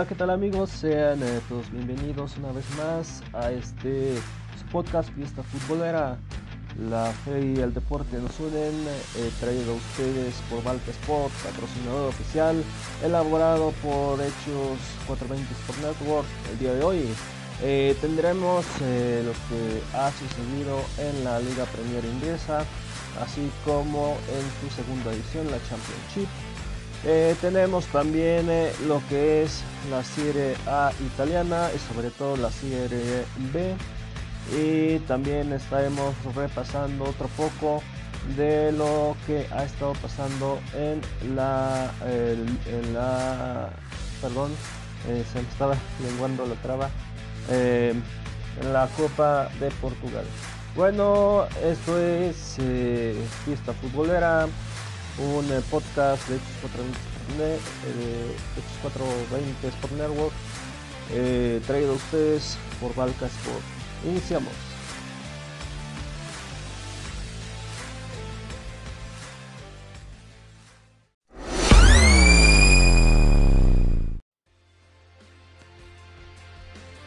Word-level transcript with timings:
Hola, 0.00 0.08
¿qué 0.08 0.14
tal 0.14 0.30
amigos? 0.30 0.70
Sean 0.70 1.22
eh, 1.22 1.40
todos 1.46 1.70
bienvenidos 1.70 2.38
una 2.38 2.52
vez 2.52 2.64
más 2.78 3.22
a 3.34 3.50
este 3.50 4.14
podcast 4.72 5.10
Fiesta 5.10 5.42
Futbolera. 5.42 6.16
La 6.88 7.12
fe 7.26 7.44
y 7.44 7.60
el 7.60 7.74
deporte 7.74 8.16
nos 8.16 8.40
unen, 8.40 8.72
eh, 8.88 9.30
traído 9.40 9.72
a 9.72 9.74
ustedes 9.74 10.36
por 10.48 10.64
Valka 10.64 10.90
Sport, 10.90 11.30
patrocinador 11.44 12.08
oficial, 12.08 12.64
elaborado 13.04 13.72
por 13.82 14.18
Hechos 14.22 14.80
420 15.06 15.52
Sport 15.52 15.78
Network. 15.80 16.26
El 16.50 16.58
día 16.58 16.72
de 16.72 16.82
hoy 16.82 17.04
eh, 17.62 17.94
tendremos 18.00 18.64
eh, 18.80 19.22
lo 19.22 19.32
que 19.32 19.82
ha 19.98 20.10
sucedido 20.12 20.80
en 20.96 21.24
la 21.24 21.40
Liga 21.40 21.66
Premier 21.66 22.02
Inglesa, 22.06 22.64
así 23.20 23.50
como 23.66 24.16
en 24.32 24.44
su 24.62 24.74
segunda 24.74 25.12
edición, 25.12 25.44
la 25.50 25.58
Championship. 25.68 26.28
Eh, 27.04 27.34
tenemos 27.40 27.86
también 27.86 28.46
lo 28.86 29.02
que 29.08 29.42
es 29.42 29.62
la 29.90 30.04
Serie 30.04 30.54
A 30.66 30.92
italiana 31.00 31.70
y 31.74 31.78
sobre 31.92 32.10
todo 32.10 32.36
la 32.36 32.50
Serie 32.50 33.24
B. 33.52 33.74
Y 34.56 34.98
también 35.00 35.52
estaremos 35.52 36.14
repasando 36.34 37.04
otro 37.04 37.28
poco 37.36 37.82
de 38.36 38.72
lo 38.72 39.16
que 39.26 39.46
ha 39.52 39.64
estado 39.64 39.94
pasando 39.94 40.58
en 40.74 41.00
la, 41.34 41.90
perdón, 44.20 44.50
se 45.06 45.40
me 45.40 45.48
estaba 45.48 45.74
lenguando 46.02 46.46
la 46.46 46.54
traba 46.56 46.90
en 47.50 48.72
la 48.72 48.88
Copa 48.96 49.48
de 49.58 49.70
Portugal. 49.80 50.24
Bueno, 50.76 51.46
esto 51.64 51.98
es 51.98 52.56
eh, 52.60 53.16
Fiesta 53.44 53.72
Futbolera, 53.72 54.46
un 55.18 55.44
eh, 55.52 55.60
podcast 55.70 56.28
de 56.28 56.36
X420 58.82 59.68
Sport 59.68 59.92
Network, 59.94 60.32
eh, 61.12 61.60
traído 61.66 61.92
a 61.92 61.94
ustedes 61.94 62.56
por 62.80 62.94
Valka 62.94 63.26
Sport. 63.26 63.64
Iniciamos. 64.04 64.52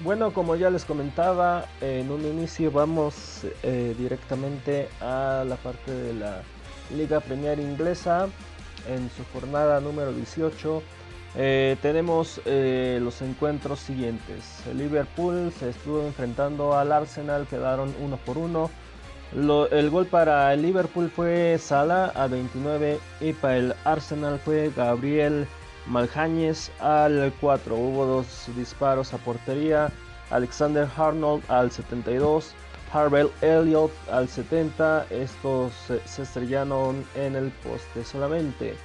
Bueno, 0.04 0.34
como 0.34 0.58
ya 0.58 0.70
les 0.70 0.84
comentaba, 0.84 1.66
en 1.80 2.12
un 2.12 2.26
inicio 2.26 2.70
vamos 2.72 3.46
eh, 3.64 3.96
directamente 3.98 4.90
a 5.00 5.46
la 5.48 5.56
parte 5.56 5.92
de 5.94 6.14
la 6.14 6.44
Liga 6.92 7.20
Premier 7.20 7.60
Inglesa 7.60 8.28
en 8.88 9.10
su 9.10 9.24
jornada 9.34 9.80
número 9.80 10.14
18. 10.14 10.84
Eh, 11.36 11.78
tenemos 11.82 12.42
eh, 12.46 13.00
los 13.02 13.22
encuentros 13.22 13.80
siguientes. 13.80 14.62
El 14.70 14.78
Liverpool 14.78 15.52
se 15.58 15.70
estuvo 15.70 16.06
enfrentando 16.06 16.78
al 16.78 16.92
Arsenal, 16.92 17.48
quedaron 17.48 17.94
uno 18.02 18.18
por 18.18 18.38
uno. 18.38 18.70
el 19.72 19.90
gol 19.90 20.06
para 20.06 20.54
el 20.54 20.62
Liverpool 20.62 21.10
fue 21.10 21.58
Sala 21.58 22.12
a 22.16 22.28
29 22.28 23.00
y 23.20 23.34
para 23.34 23.58
el 23.58 23.74
Arsenal 23.84 24.40
fue 24.40 24.72
Gabriel 24.76 25.48
Maljañez 25.88 26.72
al 26.80 27.34
4. 27.42 27.76
Hubo 27.76 28.06
dos 28.06 28.48
disparos 28.56 29.14
a 29.14 29.18
portería. 29.18 29.92
Alexander 30.30 30.88
Arnold 30.98 31.44
al 31.48 31.72
72. 31.72 32.54
Harvell 32.94 33.32
Elliott 33.42 33.92
al 34.12 34.28
70. 34.28 35.08
Estos 35.10 35.74
se 36.06 36.22
estrellaron 36.22 37.04
en 37.16 37.36
el 37.36 37.52
poste 37.64 38.04
solamente. 38.04 38.76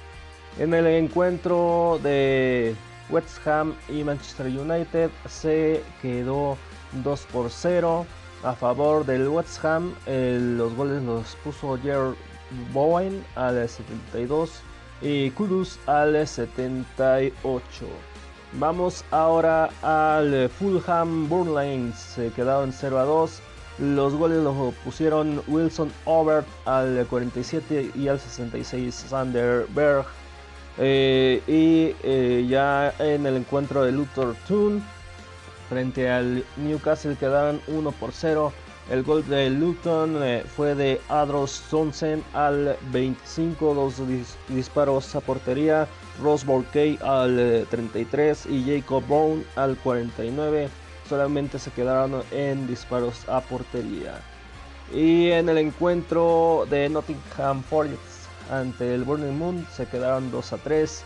En 0.57 0.73
el 0.73 0.87
encuentro 0.87 1.99
de 2.01 2.75
West 3.09 3.45
Ham 3.47 3.75
y 3.87 4.03
Manchester 4.03 4.47
United 4.47 5.11
se 5.27 5.83
quedó 6.01 6.57
2 7.03 7.21
por 7.31 7.49
0 7.49 8.05
a 8.43 8.53
favor 8.53 9.05
del 9.05 9.27
West 9.27 9.63
Ham. 9.63 9.93
los 10.07 10.73
goles 10.75 11.03
los 11.03 11.35
puso 11.43 11.77
Jerry 11.77 12.15
Bowen 12.73 13.23
al 13.35 13.69
72 13.69 14.61
y 15.01 15.29
Kudus 15.31 15.79
al 15.85 16.27
78. 16.27 17.63
Vamos 18.53 19.05
ahora 19.11 19.69
al 19.83 20.49
Fulham 20.49 21.29
Burnley, 21.29 21.93
se 21.93 22.31
quedaron 22.31 22.73
0 22.73 22.97
a 22.97 23.03
2. 23.03 23.41
Los 23.79 24.13
goles 24.13 24.43
los 24.43 24.73
pusieron 24.83 25.41
Wilson 25.47 25.91
Overt 26.05 26.47
al 26.65 27.05
47 27.09 27.91
y 27.95 28.07
al 28.07 28.19
66 28.19 28.93
Sander 28.93 29.65
Berg. 29.73 30.05
Eh, 30.77 31.41
y 31.47 31.95
eh, 32.03 32.45
ya 32.47 32.93
en 32.99 33.25
el 33.25 33.37
encuentro 33.37 33.83
de 33.83 33.91
Luther 33.91 34.33
Toon 34.47 34.81
frente 35.69 36.09
al 36.09 36.43
Newcastle 36.57 37.15
quedaron 37.15 37.61
1 37.67 37.91
por 37.93 38.11
0. 38.11 38.51
El 38.89 39.03
gol 39.03 39.25
de 39.27 39.51
Luton 39.51 40.17
eh, 40.23 40.43
fue 40.55 40.73
de 40.73 40.99
Adros 41.09 41.61
Johnson 41.69 42.23
al 42.33 42.75
25, 42.91 43.75
dos 43.75 43.95
disparos 44.47 45.15
a 45.15 45.21
portería. 45.21 45.87
Ross 46.21 46.43
Kay 46.73 46.97
al 47.01 47.67
33 47.69 48.45
eh, 48.45 48.51
y 48.51 48.65
Jacob 48.65 49.03
Brown 49.07 49.45
al 49.55 49.77
49. 49.77 50.69
Solamente 51.09 51.57
se 51.57 51.71
quedaron 51.71 52.23
en 52.31 52.67
disparos 52.67 53.27
a 53.27 53.41
portería. 53.41 54.21
Y 54.93 55.31
en 55.31 55.49
el 55.49 55.57
encuentro 55.57 56.67
de 56.69 56.87
Nottingham 56.87 57.63
Forest 57.63 58.27
ante 58.51 58.93
el 58.93 59.03
Burning 59.03 59.37
Moon 59.37 59.67
se 59.75 59.87
quedaron 59.87 60.31
2 60.31 60.53
a 60.53 60.57
3. 60.57 61.03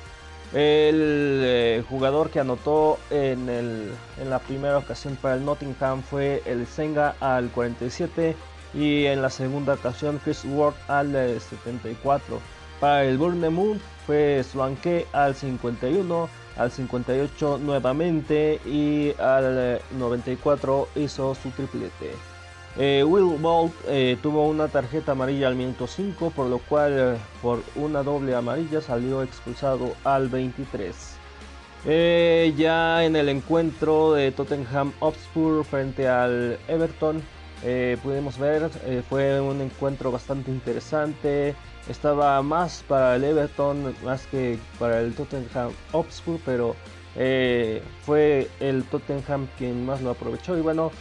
El 0.54 1.42
eh, 1.44 1.84
jugador 1.90 2.30
que 2.30 2.40
anotó 2.40 3.00
en, 3.10 3.50
el, 3.50 3.92
en, 4.22 4.30
la 4.30 4.40
primera 4.40 4.78
ocasión 4.78 5.18
para 5.22 5.36
el 5.36 5.46
Nottingham 5.46 6.04
fue 6.04 6.44
el 6.46 6.68
Senga 6.68 7.16
al 7.20 7.50
47 7.50 8.36
y 8.74 9.06
en 9.06 9.22
la 9.22 9.30
segunda 9.30 9.74
ocasión 9.74 10.20
Chris 10.24 10.44
Ward 10.46 10.76
al 10.88 11.12
74. 11.40 12.40
Para 12.84 13.06
el 13.06 13.18
Bournemouth 13.18 13.80
fue 14.06 14.44
Swanke 14.44 15.08
al 15.14 15.36
51, 15.36 16.30
al 16.58 16.70
58 16.70 17.60
nuevamente 17.60 18.60
y 18.66 19.14
al 19.22 19.80
94 19.98 20.90
hizo 20.96 21.34
su 21.34 21.50
triplete. 21.52 22.12
Eh, 22.78 23.02
Will 23.08 23.40
Bolt 23.40 23.72
eh, 23.88 24.18
tuvo 24.22 24.50
una 24.50 24.68
tarjeta 24.68 25.14
amarilla 25.14 25.48
al 25.48 25.56
minuto 25.56 25.88
5, 25.88 26.32
por 26.32 26.48
lo 26.48 26.58
cual 26.60 26.92
eh, 26.94 27.18
por 27.42 27.64
una 27.78 28.04
doble 28.04 28.36
amarilla 28.36 28.82
salió 28.82 29.24
expulsado 29.24 29.94
al 30.04 30.28
23. 30.28 30.94
ya 32.58 33.06
en 33.06 33.16
el 33.16 33.30
encuentro 33.30 34.12
de 34.12 34.34
Tottenham 34.34 34.92
Hotspur 35.00 35.64
frente 35.64 36.10
al 36.10 36.60
Everton, 36.68 37.24
pudimos 38.04 38.38
ver, 38.38 38.70
fue 39.08 39.40
un 39.40 39.62
encuentro 39.62 40.12
bastante 40.12 40.52
interesante. 40.52 41.56
Estaba 41.90 42.42
más 42.42 42.84
para 42.88 43.16
el 43.16 43.24
Everton 43.24 43.94
más 44.04 44.26
que 44.28 44.58
para 44.80 45.02
el 45.02 45.14
Tottenham 45.14 45.72
Hotspur, 45.92 46.40
pero 46.46 46.76
fue 48.06 48.50
el 48.60 48.84
Tottenham 48.86 49.48
quien 49.58 49.86
más 49.86 50.02
lo 50.02 50.12
aprovechó. 50.12 50.58
Y 50.58 50.62
bueno, 50.62 50.92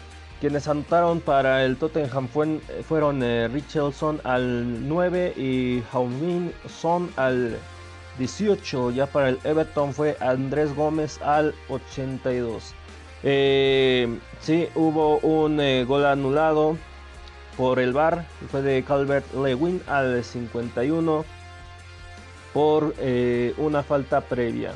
quienes 0.43 0.67
anotaron 0.67 1.21
para 1.21 1.65
el 1.65 1.77
Tottenham 1.77 2.27
fueron 2.27 3.23
eh, 3.23 3.47
Richardson 3.47 4.21
al 4.25 4.89
9 4.89 5.35
y 5.37 5.85
Jaumin 5.93 6.53
Son 6.67 7.13
al 7.15 7.57
18. 8.19 8.91
Ya 8.91 9.07
para 9.07 9.29
el 9.29 9.39
Everton 9.45 9.95
fue 9.95 10.17
Andrés 10.19 10.75
Gómez 10.75 11.23
al 11.23 11.55
82. 11.69 12.75
Eh, 13.23 14.19
sí, 14.41 14.69
hubo 14.75 15.19
un 15.19 15.61
eh, 15.61 15.85
gol 15.85 16.05
anulado 16.05 16.77
por 17.57 17.79
el 17.79 17.93
VAR. 17.93 18.27
Fue 18.51 18.63
de 18.63 18.83
Calvert 18.85 19.33
Lewin 19.35 19.83
al 19.87 20.23
51 20.23 21.25
por 22.53 22.95
una 23.59 23.83
falta 23.83 24.21
previa. 24.21 24.73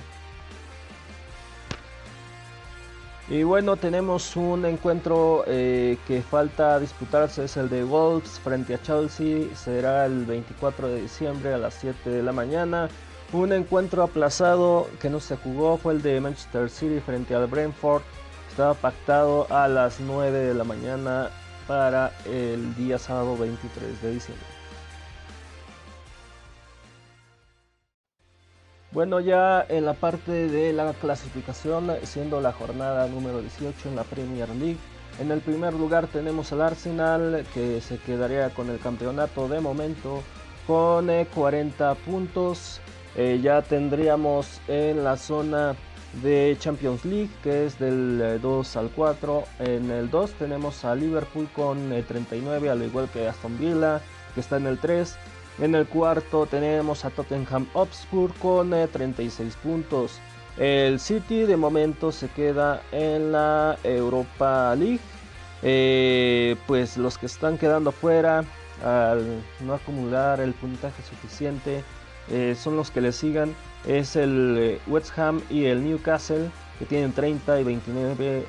Y 3.28 3.42
bueno, 3.42 3.76
tenemos 3.76 4.36
un 4.36 4.64
encuentro 4.66 5.42
eh, 5.48 5.98
que 6.06 6.22
falta 6.22 6.78
disputarse, 6.78 7.44
es 7.44 7.56
el 7.56 7.68
de 7.68 7.82
Wolves 7.82 8.38
frente 8.38 8.74
a 8.74 8.82
Chelsea, 8.82 9.48
será 9.56 10.06
el 10.06 10.24
24 10.24 10.86
de 10.86 11.02
diciembre 11.02 11.52
a 11.52 11.58
las 11.58 11.74
7 11.74 12.08
de 12.08 12.22
la 12.22 12.30
mañana. 12.30 12.88
Un 13.32 13.52
encuentro 13.52 14.04
aplazado 14.04 14.88
que 15.00 15.10
no 15.10 15.18
se 15.18 15.36
jugó 15.36 15.76
fue 15.76 15.94
el 15.94 16.02
de 16.02 16.20
Manchester 16.20 16.70
City 16.70 17.00
frente 17.00 17.34
al 17.34 17.48
Brentford, 17.48 18.02
estaba 18.48 18.74
pactado 18.74 19.48
a 19.50 19.66
las 19.66 19.98
9 19.98 20.38
de 20.38 20.54
la 20.54 20.62
mañana 20.62 21.30
para 21.66 22.12
el 22.24 22.74
día 22.76 22.98
sábado 22.98 23.36
23 23.36 24.02
de 24.02 24.12
diciembre. 24.12 24.46
Bueno, 28.92 29.20
ya 29.20 29.66
en 29.68 29.84
la 29.84 29.92
parte 29.92 30.48
de 30.48 30.72
la 30.72 30.94
clasificación, 30.94 31.92
siendo 32.04 32.40
la 32.40 32.52
jornada 32.52 33.06
número 33.08 33.42
18 33.42 33.90
en 33.90 33.96
la 33.96 34.04
Premier 34.04 34.48
League, 34.48 34.78
en 35.18 35.30
el 35.30 35.40
primer 35.40 35.74
lugar 35.74 36.06
tenemos 36.06 36.52
al 36.52 36.62
Arsenal 36.62 37.44
que 37.52 37.80
se 37.80 37.98
quedaría 37.98 38.50
con 38.50 38.70
el 38.70 38.78
campeonato 38.78 39.48
de 39.48 39.60
momento 39.60 40.22
con 40.66 41.08
40 41.24 41.92
eh, 41.92 41.96
puntos. 42.04 42.80
Eh, 43.16 43.40
ya 43.42 43.62
tendríamos 43.62 44.60
en 44.68 45.04
la 45.04 45.16
zona 45.16 45.74
de 46.22 46.56
Champions 46.58 47.04
League, 47.04 47.30
que 47.42 47.66
es 47.66 47.78
del 47.78 48.40
2 48.40 48.76
al 48.76 48.90
4. 48.90 49.44
En 49.60 49.90
el 49.90 50.10
2 50.10 50.32
tenemos 50.32 50.84
a 50.84 50.94
Liverpool 50.94 51.48
con 51.54 51.90
39, 52.06 52.70
al 52.70 52.82
igual 52.82 53.08
que 53.12 53.28
Aston 53.28 53.58
Villa, 53.58 54.00
que 54.34 54.40
está 54.40 54.56
en 54.56 54.66
el 54.66 54.78
3. 54.78 55.16
En 55.58 55.74
el 55.74 55.86
cuarto 55.86 56.46
tenemos 56.46 57.04
a 57.04 57.10
Tottenham 57.10 57.66
Hotspur 57.72 58.32
con 58.34 58.70
36 58.70 59.56
puntos. 59.56 60.20
El 60.58 61.00
City 61.00 61.42
de 61.42 61.56
momento 61.56 62.12
se 62.12 62.28
queda 62.28 62.82
en 62.92 63.32
la 63.32 63.78
Europa 63.84 64.74
League. 64.74 65.00
Eh, 65.62 66.56
pues 66.66 66.96
los 66.96 67.16
que 67.16 67.26
están 67.26 67.56
quedando 67.56 67.90
fuera 67.90 68.44
al 68.84 69.42
no 69.60 69.74
acumular 69.74 70.38
el 70.40 70.52
puntaje 70.52 71.02
suficiente 71.02 71.82
eh, 72.30 72.54
son 72.58 72.76
los 72.76 72.90
que 72.90 73.00
le 73.00 73.12
sigan. 73.12 73.54
Es 73.86 74.16
el 74.16 74.56
eh, 74.58 74.80
West 74.86 75.16
Ham 75.18 75.40
y 75.48 75.64
el 75.66 75.84
Newcastle 75.84 76.50
que 76.78 76.84
tienen 76.84 77.12
30 77.12 77.60
y 77.60 77.64
29 77.64 78.46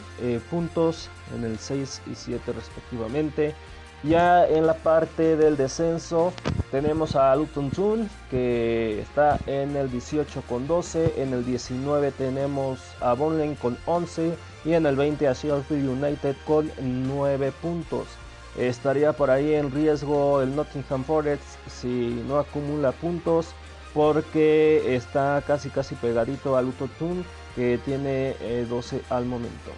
puntos 0.49 1.09
en 1.35 1.45
el 1.45 1.57
6 1.57 2.01
y 2.11 2.15
7 2.15 2.51
respectivamente. 2.51 3.55
Ya 4.03 4.47
en 4.47 4.67
la 4.67 4.75
parte 4.75 5.35
del 5.37 5.57
descenso 5.57 6.31
tenemos 6.69 7.15
a 7.15 7.35
Luton 7.35 7.71
Toon 7.71 8.09
que 8.29 9.01
está 9.01 9.39
en 9.47 9.75
el 9.75 9.89
18 9.89 10.43
con 10.47 10.67
12, 10.67 11.15
en 11.17 11.33
el 11.33 11.43
19 11.45 12.11
tenemos 12.11 12.79
a 13.01 13.13
Burnley 13.13 13.55
con 13.55 13.75
11 13.87 14.33
y 14.65 14.73
en 14.73 14.85
el 14.85 14.95
20 14.95 15.27
a 15.27 15.33
Sheffield 15.33 15.89
United 15.89 16.35
con 16.45 16.71
9 16.79 17.51
puntos. 17.59 18.07
Estaría 18.55 19.13
por 19.13 19.31
ahí 19.31 19.55
en 19.55 19.71
riesgo 19.71 20.41
el 20.41 20.55
Nottingham 20.55 21.03
Forest 21.03 21.43
si 21.67 22.23
no 22.27 22.37
acumula 22.37 22.91
puntos 22.91 23.53
porque 23.93 24.95
está 24.95 25.43
casi 25.45 25.69
casi 25.69 25.95
pegadito 25.95 26.55
a 26.55 26.61
Luton 26.61 26.89
Toon 26.99 27.25
que 27.55 27.79
tiene 27.83 28.35
12 28.69 28.97
eh, 28.97 29.01
al 29.09 29.25
momento. 29.25 29.71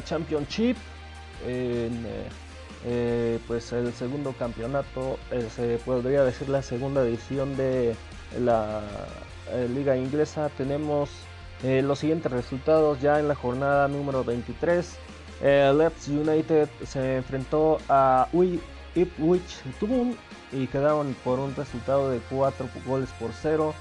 Championship, 0.00 0.76
en, 1.46 2.06
eh, 2.06 2.28
eh, 2.84 3.38
pues 3.46 3.72
el 3.72 3.92
segundo 3.92 4.32
campeonato, 4.32 5.18
eh, 5.30 5.48
se 5.54 5.78
podría 5.78 6.24
decir 6.24 6.48
la 6.48 6.62
segunda 6.62 7.02
edición 7.02 7.56
de 7.56 7.94
la 8.40 8.80
liga 9.74 9.96
inglesa, 9.96 10.48
tenemos 10.56 11.10
los 11.62 11.98
siguientes 11.98 12.32
resultados 12.32 13.00
ya 13.00 13.20
en 13.20 13.28
la 13.28 13.34
jornada 13.34 13.86
número 13.86 14.24
23. 14.24 14.98
Eh, 15.42 15.72
Leeds 15.76 16.06
United 16.06 16.68
se 16.86 17.16
enfrentó 17.16 17.78
a 17.88 18.28
Ipswich 18.94 19.62
Town 19.80 20.16
y 20.52 20.68
quedaron 20.68 21.16
por 21.24 21.40
un 21.40 21.54
resultado 21.56 22.10
de 22.10 22.20
4 22.30 22.68
goles 22.86 23.08
por 23.18 23.30
0. 23.32 23.74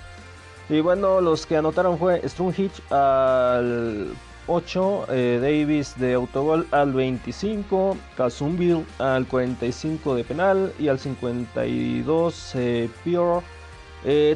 Y 0.70 0.80
bueno, 0.80 1.22
los 1.22 1.46
que 1.46 1.58
anotaron 1.58 2.00
fue 2.00 2.28
Strunghitch 2.28 2.82
al 2.92 4.12
8, 4.48 5.06
eh, 5.10 5.40
Davis 5.42 5.98
de 6.00 6.14
autogol 6.14 6.68
al 6.72 6.94
25, 6.94 7.98
Casumville 8.18 8.86
al 9.00 9.28
45 9.28 10.16
de 10.16 10.24
penal 10.24 10.74
y 10.80 10.88
al 10.88 11.00
52 11.00 12.56
Pure. 13.04 13.42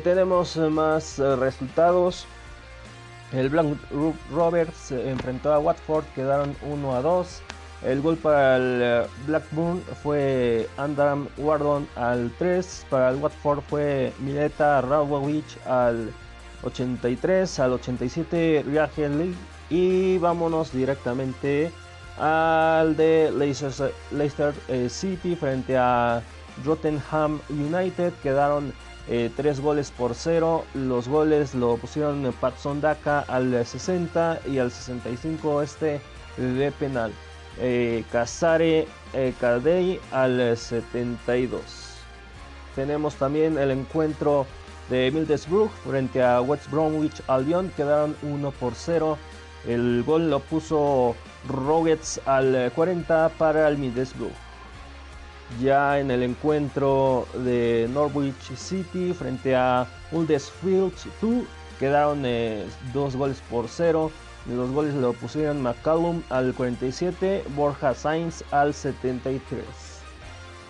tenemos 0.04 0.58
más 0.58 1.20
resultados. 1.20 2.28
El 3.34 3.50
Black 3.50 3.66
Roberts 4.32 4.92
enfrentó 4.92 5.52
a 5.52 5.60
Watford, 5.60 6.06
quedaron 6.16 6.56
1 6.62 6.96
a 6.96 7.02
2. 7.02 7.42
El 7.86 8.02
gol 8.02 8.18
para 8.18 8.58
el 8.58 8.80
eh, 8.82 9.08
Blackburn 9.28 9.82
fue 10.02 10.68
Andram 10.78 11.28
Wardon 11.38 11.88
al 11.96 12.32
3. 12.40 12.88
Para 12.90 13.10
el 13.12 13.18
Watford 13.18 13.62
fue 13.62 14.12
Mileta 14.20 14.82
Rawowicz 14.82 15.58
al 15.68 16.12
83. 16.64 17.60
Al 17.60 17.74
87 17.74 18.64
Lee. 18.66 19.36
Y 19.70 20.18
vámonos 20.20 20.72
directamente 20.72 21.72
al 22.18 22.96
de 22.96 23.32
Leicester, 23.32 24.54
eh, 24.68 24.88
City 24.90 25.36
frente 25.36 25.78
a 25.78 26.22
Rottenham 26.64 27.40
United. 27.50 28.14
Quedaron 28.24 28.74
3 29.08 29.38
eh, 29.38 29.62
goles 29.62 29.92
por 29.92 30.16
0. 30.16 30.66
Los 30.74 31.08
goles 31.08 31.54
lo 31.54 31.78
pusieron 31.78 32.34
Patson 32.40 32.82
Daka 32.82 33.22
al 33.22 33.66
60 33.66 34.42
y 34.48 34.58
al 34.58 34.72
65 34.72 35.62
este 35.62 36.02
de 36.38 36.72
penal. 36.72 37.12
Eh, 37.60 38.04
Casare 38.12 38.88
eh, 39.14 40.00
al 40.12 40.58
72. 40.58 41.62
Tenemos 42.76 43.16
también 43.16 43.58
el 43.58 43.72
encuentro 43.72 44.46
de 44.90 45.10
Middlesbrough 45.12 45.70
frente 45.86 46.22
a 46.22 46.42
West 46.42 46.70
Bromwich 46.70 47.22
Albion. 47.28 47.72
Quedaron 47.78 48.16
1 48.24 48.52
por 48.52 48.74
0. 48.76 49.18
El 49.68 50.04
gol 50.04 50.30
lo 50.30 50.40
puso 50.40 51.16
Rockets 51.48 52.22
al 52.26 52.72
40 52.76 53.30
para 53.38 53.68
el 53.68 53.78
Middlesbrough. 53.78 54.32
Ya 55.62 56.00
en 56.00 56.10
el 56.12 56.24
encuentro 56.24 57.28
de 57.34 57.88
Norwich 57.94 58.56
City 58.56 59.14
frente 59.14 59.56
a 59.56 59.88
Huddersfield 60.12 60.94
2 61.22 61.44
quedaron 61.80 62.24
eh, 62.26 62.66
dos 62.94 63.16
goles 63.16 63.42
por 63.50 63.68
cero. 63.68 64.12
Los 64.48 64.72
goles 64.72 64.94
lo 64.94 65.14
pusieron 65.14 65.62
McCallum 65.62 66.22
al 66.30 66.54
47, 66.54 67.44
Borja 67.56 67.94
Sainz 67.96 68.44
al 68.52 68.74
73. 68.74 69.64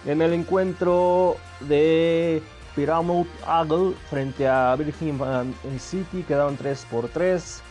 En 0.06 0.22
el 0.22 0.34
encuentro 0.34 1.36
de 1.62 2.41
Pyramid 2.75 3.25
Eagle 3.48 3.93
frente 4.10 4.48
a 4.48 4.75
Birmingham 4.75 5.53
City 5.79 6.24
quedaron 6.24 6.58
3 6.58 6.86
por 6.91 7.08
3. 7.10 7.62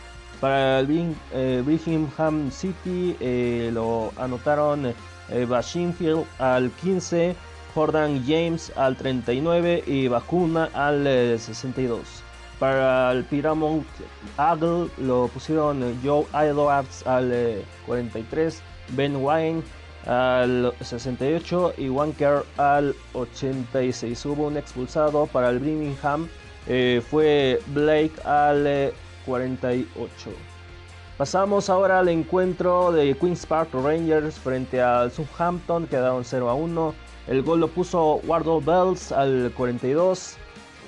Para 0.41 0.79
el 0.79 1.15
eh, 1.33 1.63
Birmingham 1.65 2.51
City 2.51 3.15
eh, 3.19 3.69
lo 3.73 4.11
anotaron 4.17 4.93
eh, 5.29 5.45
Bashinfield 5.47 6.25
al 6.39 6.71
15, 6.71 7.35
Jordan 7.73 8.23
James 8.27 8.71
al 8.75 8.97
39 8.97 9.83
y 9.87 10.07
Bakuna 10.07 10.69
al 10.73 11.05
62. 11.39 11.99
Eh, 11.99 12.03
Para 12.59 13.11
el 13.11 13.23
Pyramid 13.25 13.83
Eagle 14.37 14.89
lo 14.97 15.29
pusieron 15.29 15.97
Joe 16.03 16.25
Edwards 16.33 17.05
al 17.07 17.63
43, 17.85 18.61
Ben 18.89 19.15
Wayne 19.15 19.63
al 20.05 20.73
68 20.81 21.73
y 21.77 21.89
Wanker 21.89 22.43
al 22.57 22.93
86. 23.13 24.25
Hubo 24.25 24.47
un 24.47 24.57
expulsado 24.57 25.27
para 25.27 25.49
el 25.49 25.59
Birmingham, 25.59 26.27
fue 27.09 27.59
Blake 27.67 28.13
al 28.23 28.93
48. 29.25 30.29
Pasamos 31.17 31.69
ahora 31.69 31.99
al 31.99 32.09
encuentro 32.09 32.91
de 32.91 33.15
Queen's 33.15 33.45
Park 33.45 33.69
Rangers 33.73 34.35
frente 34.35 34.81
al 34.81 35.11
Southampton, 35.11 35.87
quedaron 35.87 36.25
0 36.25 36.49
a 36.49 36.55
1. 36.55 36.93
El 37.27 37.41
gol 37.41 37.61
lo 37.61 37.67
puso 37.69 38.21
Wardle 38.25 38.59
Bells 38.59 39.11
al 39.11 39.51
42 39.55 40.35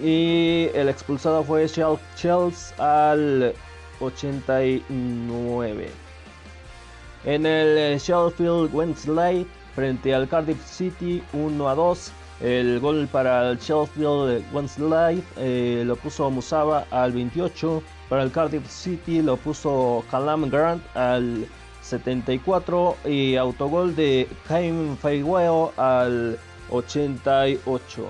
y 0.03 0.69
el 0.73 0.89
expulsado 0.89 1.43
fue 1.43 1.65
Chelsea 1.67 2.75
al 2.77 3.53
89. 3.99 5.89
En 7.25 7.45
el 7.45 7.97
Sheffield 7.97 8.73
Wednesday 8.73 9.47
frente 9.75 10.13
al 10.13 10.27
Cardiff 10.27 10.63
City 10.65 11.23
1 11.33 11.69
a 11.69 11.75
2. 11.75 12.11
El 12.39 12.79
gol 12.79 13.07
para 13.11 13.49
el 13.49 13.57
Sheffield 13.57 14.45
Wednesday 14.53 15.23
eh, 15.37 15.83
lo 15.85 15.95
puso 15.95 16.29
Musaba 16.29 16.85
al 16.91 17.11
28. 17.11 17.81
Para 18.09 18.23
el 18.23 18.31
Cardiff 18.31 18.69
City 18.69 19.21
lo 19.21 19.37
puso 19.37 20.03
Calam 20.11 20.49
Grant 20.49 20.83
al 20.95 21.47
74 21.81 22.97
y 23.05 23.35
autogol 23.37 23.95
de 23.95 24.27
Caim 24.47 24.95
Faigueo 24.97 25.73
al 25.77 26.37
88. 26.69 28.07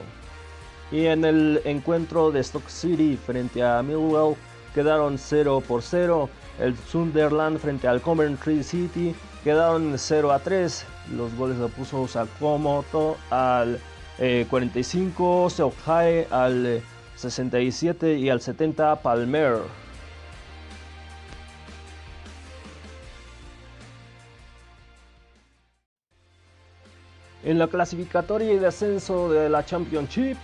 Y 0.92 1.06
en 1.06 1.24
el 1.24 1.62
encuentro 1.64 2.32
de 2.32 2.42
Stock 2.42 2.68
City 2.68 3.18
frente 3.18 3.64
a 3.64 3.82
Millwall 3.82 4.36
quedaron 4.74 5.18
0 5.18 5.64
por 5.66 5.82
0. 5.82 6.30
El 6.60 6.76
Sunderland 6.76 7.60
frente 7.60 7.88
al 7.88 8.02
Coventry 8.02 8.64
City 8.64 9.16
quedaron 9.44 9.94
0 9.98 10.32
a 10.34 10.40
3. 10.40 10.86
Los 11.16 11.34
goles 11.36 11.58
lo 11.58 11.70
puso 11.70 12.08
Sakamoto 12.08 13.18
al 13.30 13.80
eh, 14.20 14.46
45 14.50 15.50
Seohae 15.50 16.28
al 16.32 16.66
eh, 16.66 16.82
67 17.16 18.18
y 18.18 18.30
al 18.30 18.42
70 18.42 19.02
Palmer. 19.02 19.58
En 27.44 27.60
la 27.60 27.68
clasificatoria 27.68 28.52
y 28.52 28.60
descenso 28.60 29.32
de 29.32 29.48
la 29.48 29.64
Championship 29.64 30.38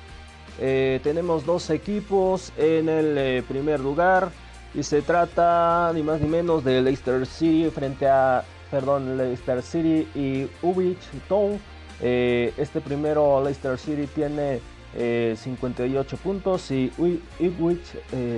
eh, 0.60 1.00
tenemos 1.04 1.46
dos 1.46 1.70
equipos 1.70 2.54
en 2.58 2.88
el 2.88 3.18
eh, 3.18 3.44
primer 3.48 3.80
lugar 3.80 4.30
y 4.74 4.84
se 4.84 5.02
trata 5.02 5.92
ni 5.94 6.04
más 6.04 6.22
ni 6.22 6.28
menos 6.28 6.64
de 6.64 6.82
Leicester 6.82 7.26
City 7.26 7.70
frente 7.72 8.08
a 8.08 8.44
perdón 8.70 9.18
Leicester 9.18 9.62
City 9.62 10.08
y 10.16 10.48
Ubich 10.62 11.00
Town 11.28 11.60
eh, 12.02 12.54
este 12.58 12.82
primero 12.82 13.44
Leicester 13.44 13.78
City 13.78 14.08
tiene 14.08 14.60
58 14.96 16.18
puntos 16.18 16.70
y 16.70 16.92
Ipswich 17.40 17.98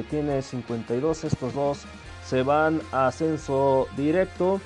tiene 0.10 0.42
52. 0.42 1.26
Estos 1.26 1.54
dos 1.54 1.82
se 2.26 2.44
van 2.44 2.82
a 2.94 3.08
ascenso 3.08 3.88
directo. 3.98 4.62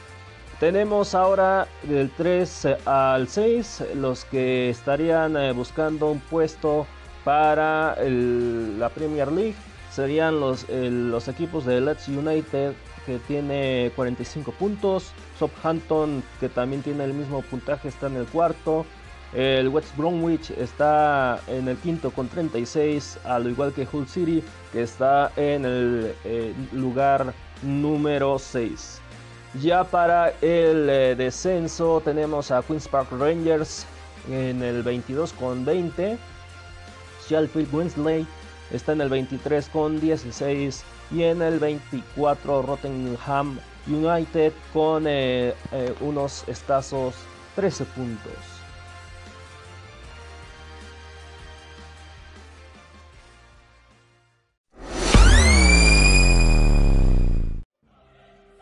Tenemos 0.60 1.16
ahora 1.16 1.68
del 1.82 2.12
3 2.12 2.68
al 2.86 3.28
6 3.28 3.86
los 3.96 4.26
que 4.26 4.70
estarían 4.70 5.36
buscando 5.56 6.12
un 6.12 6.20
puesto 6.20 6.86
para 7.24 7.98
la 8.04 8.90
Premier 8.90 9.32
League 9.32 9.56
serían 9.92 10.40
los, 10.40 10.68
los 10.70 11.28
equipos 11.28 11.66
de 11.66 11.82
Leeds 11.82 12.08
United 12.08 12.74
que 13.06 13.20
tiene 13.20 13.92
45 13.96 14.52
puntos, 14.54 15.12
Southampton 15.38 16.24
que 16.40 16.50
también 16.50 16.82
tiene 16.82 17.04
el 17.04 17.14
mismo 17.14 17.42
puntaje 17.42 17.88
está 17.88 18.08
en 18.08 18.18
el 18.18 18.26
cuarto, 18.26 18.86
el 19.34 19.68
West 19.68 19.96
Bromwich 19.96 20.50
está 20.52 21.40
en 21.48 21.68
el 21.68 21.78
quinto 21.78 22.12
con 22.12 22.28
36, 22.28 23.20
al 23.26 23.48
igual 23.48 23.74
que 23.74 23.88
Hull 23.92 24.08
City 24.08 24.44
que 24.72 24.82
está 24.82 25.32
en 25.36 25.66
el 25.66 26.16
eh, 26.26 26.54
lugar 26.72 27.34
número 27.62 28.40
6. 28.40 29.02
Ya 29.62 29.84
para 29.84 30.30
el 30.42 30.90
eh, 30.90 31.16
descenso 31.16 32.02
tenemos 32.04 32.52
a 32.52 32.62
Queens 32.62 32.88
Park 32.88 33.10
Rangers 33.12 33.86
en 34.30 34.64
el 34.64 34.84
22 34.84 35.34
con 35.34 35.66
20. 35.66 36.18
Sheffield 37.28 37.74
Wednesday 37.74 38.26
está 38.72 38.94
en 38.94 39.02
el 39.02 39.10
23 39.10 39.70
con 39.70 40.00
16 40.00 40.84
y 41.12 41.24
en 41.24 41.42
el 41.42 41.60
24 41.60 42.62
Rottenham 42.62 43.60
United 43.88 44.54
con 44.74 45.06
eh, 45.08 45.54
eh, 45.72 45.94
unos 46.02 46.48
escasos 46.48 47.16
13 47.56 47.86
puntos. 47.86 48.34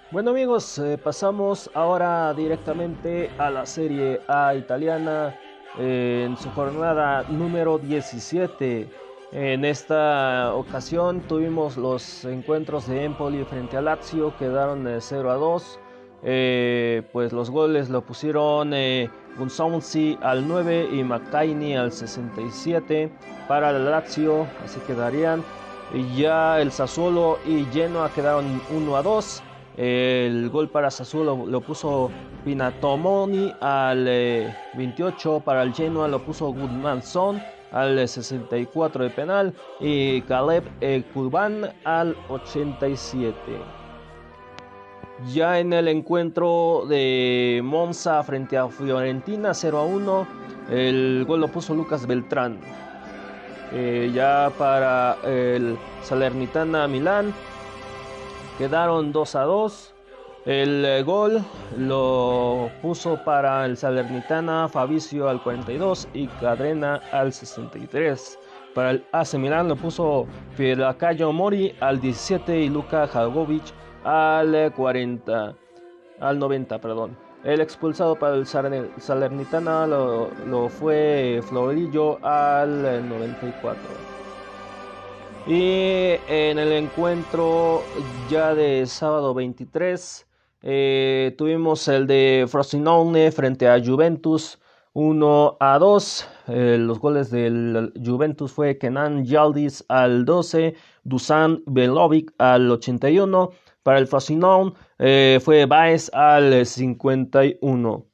Bueno 0.10 0.32
amigos, 0.32 0.80
eh, 0.80 0.98
pasamos 0.98 1.70
ahora 1.74 2.34
directamente 2.34 3.30
a 3.38 3.50
la 3.50 3.66
Serie 3.66 4.22
A 4.28 4.56
italiana 4.56 5.38
en 5.78 6.36
su 6.38 6.50
jornada 6.52 7.24
número 7.30 7.78
17. 7.78 9.07
En 9.34 9.66
esta 9.66 10.54
ocasión 10.56 11.20
tuvimos 11.20 11.76
los 11.76 12.24
encuentros 12.24 12.88
de 12.88 13.04
Empoli 13.04 13.44
frente 13.44 13.76
a 13.76 13.82
Lazio, 13.82 14.34
quedaron 14.38 14.88
0 15.00 15.32
a 15.32 15.36
2. 15.36 15.80
Eh, 16.24 17.04
pues 17.12 17.34
los 17.34 17.52
goles 17.52 17.90
lo 17.90 18.02
pusieron 18.02 18.74
eh, 18.74 19.10
al 20.22 20.48
9 20.48 20.90
y 20.94 21.04
McTiny 21.04 21.76
al 21.76 21.92
67 21.92 23.12
para 23.50 23.72
el 23.72 23.92
Lazio, 23.92 24.48
así 24.64 24.80
quedarían. 24.88 25.44
Y 25.94 26.22
ya 26.22 26.62
el 26.62 26.72
Sassuolo 26.72 27.38
y 27.46 27.66
Genoa 27.66 28.10
quedaron 28.10 28.62
1 28.72 28.96
a 28.96 29.02
2. 29.04 29.44
El 29.76 30.50
gol 30.50 30.70
para 30.70 30.90
Sassuolo 30.90 31.46
lo 31.46 31.62
puso 31.62 32.10
Pinatomoni 32.46 33.54
al 33.60 34.06
28, 34.76 35.38
eh, 35.38 35.42
para 35.44 35.64
el 35.64 35.74
Genoa 35.74 36.08
lo 36.08 36.24
puso 36.24 36.46
Goodmanson 36.48 37.42
al 37.72 38.08
64 38.08 39.04
de 39.04 39.10
penal 39.10 39.54
y 39.80 40.22
Caleb 40.22 40.64
Kurban 41.14 41.74
al 41.84 42.16
87. 42.30 43.34
Ya 45.34 45.60
en 45.60 45.74
el 45.74 45.88
encuentro 45.88 46.84
de 46.88 47.62
Monza 47.64 48.22
frente 48.24 48.58
a 48.58 48.68
Fiorentina 48.70 49.54
0 49.54 49.78
a 49.80 49.84
1, 49.84 50.28
el 50.70 51.26
gol 51.28 51.42
lo 51.42 51.48
puso 51.48 51.74
Lucas 51.74 52.06
Beltrán. 52.06 52.60
Eh, 53.74 54.12
ya 54.14 54.52
para 54.58 55.18
el 55.26 55.78
Salernitana 56.02 56.88
Milán 56.88 57.34
Quedaron 58.58 59.12
2 59.12 59.36
a 59.36 59.42
2. 59.44 59.94
El 60.48 60.86
eh, 60.86 61.04
gol 61.04 61.44
lo 61.78 62.72
puso 62.82 63.22
para 63.26 63.66
el 63.66 63.76
Salernitana 63.76 64.70
Fabricio 64.70 65.28
al 65.28 65.44
42 65.44 66.08
y 66.14 66.28
Cadrena 66.28 67.02
al 67.12 67.34
63. 67.34 68.40
Para 68.74 68.92
el 68.92 69.06
AC 69.12 69.34
Milan 69.34 69.68
lo 69.68 69.76
puso 69.76 70.26
Fielacayo 70.56 71.34
Mori 71.34 71.76
al 71.82 72.00
17 72.00 72.62
y 72.62 72.70
Luka 72.70 73.08
Jagovic 73.08 73.66
al 74.06 74.72
40 74.74 75.54
al 76.22 76.40
90, 76.40 76.80
perdón. 76.80 77.18
El 77.44 77.60
expulsado 77.60 78.16
para 78.16 78.36
el 78.36 78.48
Salernitana 78.48 79.86
lo, 79.86 80.30
lo 80.46 80.70
fue 80.70 81.42
Florillo 81.44 82.26
al 82.26 83.10
94. 83.10 83.82
Y 85.46 86.16
en 86.30 86.58
el 86.58 86.72
encuentro 86.72 87.84
ya 88.30 88.56
de 88.56 88.86
sábado 88.86 89.34
23 89.34 90.27
eh, 90.62 91.36
tuvimos 91.38 91.88
el 91.88 92.08
de 92.08 92.46
Frosinone 92.48 93.32
frente 93.32 93.68
a 93.70 93.84
Juventus 93.84 94.60
1 94.94 95.58
a 95.60 95.78
2. 95.78 96.30
Eh, 96.48 96.78
los 96.80 97.00
goles 97.00 97.30
del 97.30 97.94
Juventus 98.04 98.52
fue 98.52 98.78
Kenan 98.78 99.26
Yaldis 99.26 99.86
al 99.90 100.26
12, 100.26 100.76
Dusan 101.04 101.62
Belovic 101.66 102.34
al 102.38 102.72
81. 102.72 103.52
Para 103.84 104.00
el 104.00 104.08
Frosinone 104.08 104.74
eh, 105.00 105.40
fue 105.44 105.66
Baez 105.66 106.12
al 106.14 106.66
51. 106.66 108.06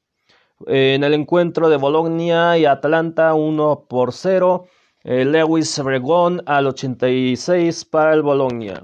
en 0.68 1.04
el 1.04 1.14
encuentro 1.14 1.70
de 1.70 1.78
Bologna 1.78 2.58
y 2.58 2.66
Atalanta 2.66 3.34
1 3.34 3.86
por 3.88 4.14
0. 4.14 4.66
Eh, 5.06 5.26
Lewis 5.26 5.78
Bregón 5.84 6.42
al 6.46 6.68
86 6.68 7.86
para 7.86 8.14
el 8.14 8.22
Bologna. 8.22 8.84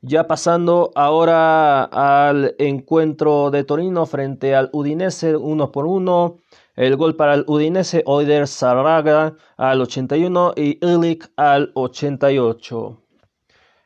Ya 0.00 0.28
pasando 0.28 0.92
ahora 0.94 1.82
al 1.82 2.54
encuentro 2.58 3.50
de 3.50 3.64
Torino 3.64 4.06
frente 4.06 4.54
al 4.54 4.70
Udinese 4.72 5.34
1 5.36 5.72
por 5.72 5.86
1. 5.86 6.38
El 6.76 6.96
gol 6.96 7.16
para 7.16 7.34
el 7.34 7.44
Udinese, 7.48 8.04
Oider 8.06 8.46
Sarraga 8.46 9.34
al 9.56 9.80
81 9.80 10.52
y 10.54 10.78
Illich 10.86 11.28
al 11.36 11.72
88. 11.74 13.02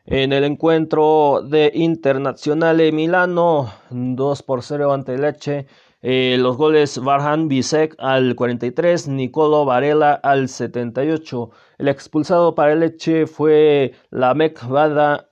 En 0.04 0.34
el 0.34 0.44
encuentro 0.44 1.40
de 1.48 1.70
Internazionale 1.74 2.92
Milano, 2.92 3.72
2 3.88 4.42
por 4.42 4.62
0 4.62 4.92
ante 4.92 5.16
Leche, 5.16 5.66
eh, 6.02 6.36
los 6.38 6.58
goles 6.58 6.98
Varhan 6.98 7.48
Bisek 7.48 7.94
al 7.98 8.34
43, 8.34 9.08
Nicolo 9.08 9.64
Varela 9.64 10.12
al 10.12 10.50
78. 10.50 11.50
El 11.78 11.88
expulsado 11.88 12.54
para 12.54 12.74
Leche 12.74 13.26
fue 13.26 13.94
la 14.10 14.34
Banda, 14.34 15.28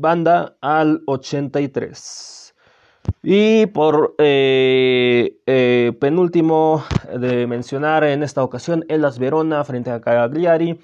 Banda 0.00 0.56
al 0.60 1.02
83. 1.06 2.54
Y 3.22 3.66
por 3.66 4.14
eh, 4.18 5.40
eh, 5.46 5.92
penúltimo 6.00 6.84
de 7.18 7.46
mencionar 7.46 8.04
en 8.04 8.22
esta 8.22 8.42
ocasión, 8.42 8.84
Elas 8.88 9.18
Verona 9.18 9.64
frente 9.64 9.90
a 9.90 10.00
Cagliari. 10.00 10.78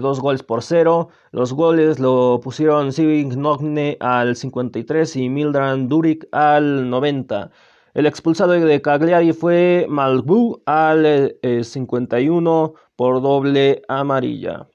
dos 0.00 0.20
goles 0.20 0.42
por 0.42 0.62
cero. 0.62 1.08
Los 1.32 1.52
goles 1.52 1.98
lo 1.98 2.40
pusieron 2.42 2.92
Civic 2.92 3.34
Nogne 3.34 3.96
al 4.00 4.36
53 4.36 5.16
y 5.16 5.28
Mildran 5.28 5.88
Durik 5.88 6.26
al 6.32 6.88
90. 6.90 7.50
El 7.94 8.06
expulsado 8.06 8.52
de 8.54 8.82
Cagliari 8.82 9.32
fue 9.32 9.86
Malbu 9.88 10.62
al 10.66 11.36
51 11.62 12.74
eh, 12.74 12.80
por 12.96 13.22
doble 13.22 13.82
amarilla. 13.86 14.66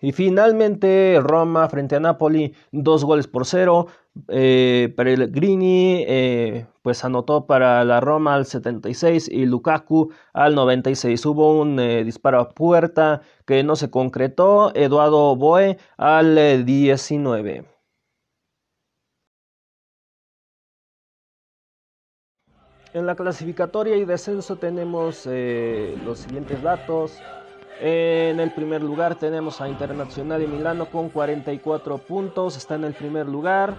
Y 0.00 0.12
finalmente 0.12 1.18
Roma 1.22 1.68
frente 1.68 1.96
a 1.96 2.00
Napoli, 2.00 2.54
dos 2.72 3.04
goles 3.04 3.26
por 3.26 3.46
cero. 3.46 3.86
Eh, 4.28 4.92
Pellegrini 4.96 6.04
eh, 6.06 6.66
pues 6.82 7.04
anotó 7.04 7.46
para 7.46 7.84
la 7.84 8.00
Roma 8.00 8.34
al 8.34 8.46
76 8.46 9.28
y 9.28 9.46
Lukaku 9.46 10.12
al 10.32 10.54
96. 10.54 11.24
Hubo 11.26 11.60
un 11.60 11.76
disparo 12.04 12.40
a 12.40 12.48
puerta 12.50 13.22
que 13.46 13.62
no 13.62 13.76
se 13.76 13.90
concretó. 13.90 14.72
Eduardo 14.74 15.36
Boe 15.36 15.78
al 15.96 16.64
19. 16.64 17.76
En 22.96 23.04
la 23.04 23.14
clasificatoria 23.14 23.94
y 23.96 24.06
descenso 24.06 24.56
tenemos 24.56 25.26
eh, 25.26 25.98
los 26.02 26.20
siguientes 26.20 26.62
datos. 26.62 27.20
En 27.80 28.40
el 28.40 28.52
primer 28.52 28.82
lugar 28.82 29.16
tenemos 29.16 29.60
a 29.60 29.68
Internacional 29.68 30.40
de 30.40 30.46
Milano 30.46 30.86
con 30.86 31.10
44 31.10 31.98
puntos, 31.98 32.56
está 32.56 32.76
en 32.76 32.84
el 32.84 32.94
primer 32.94 33.26
lugar. 33.26 33.74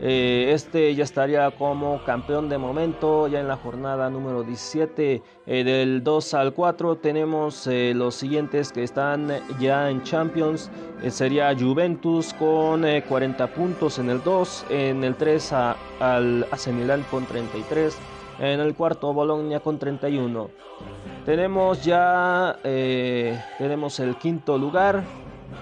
Eh, 0.00 0.50
este 0.52 0.94
ya 0.94 1.04
estaría 1.04 1.50
como 1.52 2.04
campeón 2.04 2.50
de 2.50 2.58
momento 2.58 3.28
ya 3.28 3.40
en 3.40 3.48
la 3.48 3.56
jornada 3.56 4.10
número 4.10 4.42
17 4.42 5.22
eh, 5.46 5.64
del 5.64 6.04
2 6.04 6.34
al 6.34 6.52
4 6.52 6.96
tenemos 6.96 7.66
eh, 7.66 7.94
los 7.96 8.14
siguientes 8.14 8.72
que 8.72 8.82
están 8.82 9.32
ya 9.58 9.88
en 9.88 10.02
Champions 10.02 10.70
sería 11.08 11.56
Juventus 11.58 12.34
con 12.34 12.84
40 13.08 13.46
puntos 13.54 13.98
en 13.98 14.10
el 14.10 14.22
2 14.22 14.66
en 14.68 15.02
el 15.02 15.14
3 15.14 15.52
al 16.00 16.46
AC 16.50 16.68
con 17.10 17.24
33 17.24 17.96
en 18.40 18.60
el 18.60 18.74
cuarto 18.74 19.14
Bologna 19.14 19.60
con 19.60 19.78
31 19.78 20.50
tenemos 21.26 21.84
ya 21.84 22.56
tenemos 23.58 24.00
el 24.00 24.16
quinto 24.16 24.56
lugar 24.56 25.04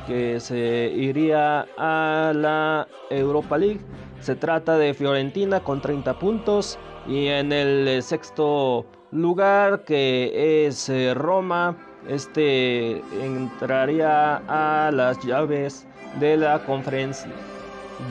que 0.07 0.39
se 0.39 0.93
iría 0.95 1.67
a 1.77 2.33
la 2.35 2.87
Europa 3.11 3.59
League 3.59 3.81
se 4.25 4.37
trata 4.37 4.79
de 4.79 4.95
Fiorentina 4.95 5.61
con 5.61 5.83
30 5.83 6.19
puntos 6.19 6.79
y 7.07 7.27
en 7.27 7.53
el 7.53 8.03
sexto 8.03 8.87
lugar 9.11 9.85
que 9.85 10.67
es 10.67 10.89
eh, 10.89 11.13
Roma, 11.13 11.77
este 12.09 13.03
entraría 13.23 14.37
a 14.49 14.91
las 14.91 15.23
llaves 15.23 15.87
de 16.19 16.39
la 16.39 16.65
conferencia. 16.65 17.31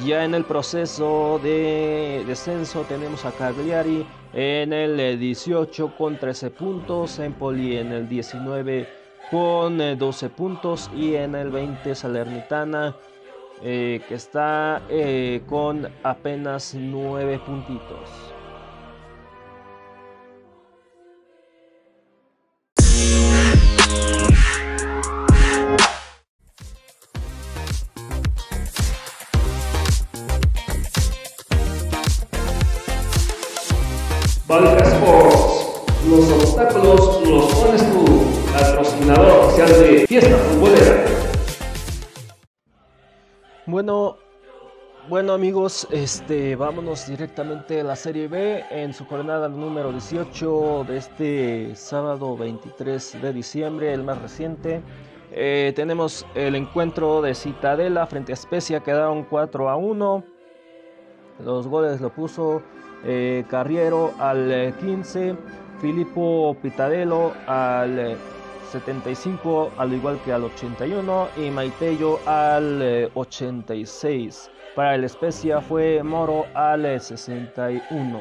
Ya 0.05 0.23
en 0.23 0.35
el 0.35 0.45
proceso 0.45 1.39
de 1.43 2.23
descenso 2.27 2.85
tenemos 2.87 3.25
a 3.25 3.31
Cagliari 3.31 4.05
en 4.33 4.73
el 4.73 5.19
18 5.19 5.95
con 5.95 6.17
13 6.17 6.49
puntos, 6.51 7.19
Empoli 7.19 7.77
en 7.77 7.91
el 7.91 8.09
19 8.09 8.87
con 9.29 9.97
12 9.97 10.29
puntos 10.29 10.89
y 10.95 11.15
en 11.15 11.35
el 11.35 11.49
20 11.51 11.95
Salernitana 11.95 12.95
eh, 13.61 14.01
que 14.09 14.15
está 14.15 14.81
eh, 14.89 15.41
con 15.47 15.87
apenas 16.03 16.75
9 16.75 17.39
puntitos. 17.45 18.32
Este, 45.65 46.57
vámonos 46.57 47.07
directamente 47.07 47.79
a 47.79 47.83
la 47.85 47.95
Serie 47.95 48.27
B 48.27 48.65
en 48.69 48.93
su 48.93 49.05
jornada 49.05 49.47
número 49.47 49.93
18 49.93 50.83
de 50.85 50.97
este 50.97 51.75
sábado 51.75 52.35
23 52.35 53.21
de 53.21 53.31
diciembre, 53.31 53.93
el 53.93 54.03
más 54.03 54.21
reciente. 54.21 54.81
Eh, 55.31 55.71
tenemos 55.73 56.25
el 56.35 56.55
encuentro 56.55 57.21
de 57.21 57.33
Citadela 57.33 58.05
frente 58.07 58.33
a 58.33 58.35
Especia, 58.35 58.81
quedaron 58.81 59.23
4 59.23 59.69
a 59.69 59.77
1. 59.77 60.23
Los 61.45 61.67
goles 61.67 62.01
lo 62.01 62.09
puso 62.09 62.61
eh, 63.05 63.45
Carriero 63.49 64.11
al 64.19 64.75
15, 64.81 65.29
eh, 65.29 65.35
Filippo 65.79 66.57
Pitadelo 66.61 67.31
al 67.47 68.17
75 68.73 69.71
al 69.77 69.93
igual 69.93 70.19
que 70.25 70.33
al 70.33 70.45
81 70.45 71.27
y 71.37 71.51
Maitello 71.51 72.19
al 72.25 73.11
86. 73.13 74.49
Eh, 74.51 74.71
Para 74.75 74.95
el 74.95 75.03
Especia 75.03 75.61
fue 75.61 76.01
Moro 76.01 76.47
al 76.55 76.99
61. 76.99 78.19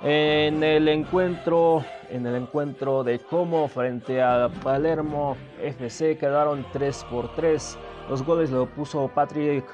En 0.00 0.62
el 0.62 0.86
encuentro, 0.86 1.84
en 2.08 2.24
el 2.24 2.36
encuentro 2.36 3.02
de 3.02 3.18
Como 3.18 3.66
frente 3.66 4.22
a 4.22 4.48
Palermo 4.62 5.36
FC 5.60 6.16
quedaron 6.18 6.64
3 6.72 7.06
por 7.10 7.34
3. 7.34 7.76
Los 8.08 8.22
goles 8.22 8.50
lo 8.50 8.66
puso 8.66 9.08
Patrick 9.08 9.64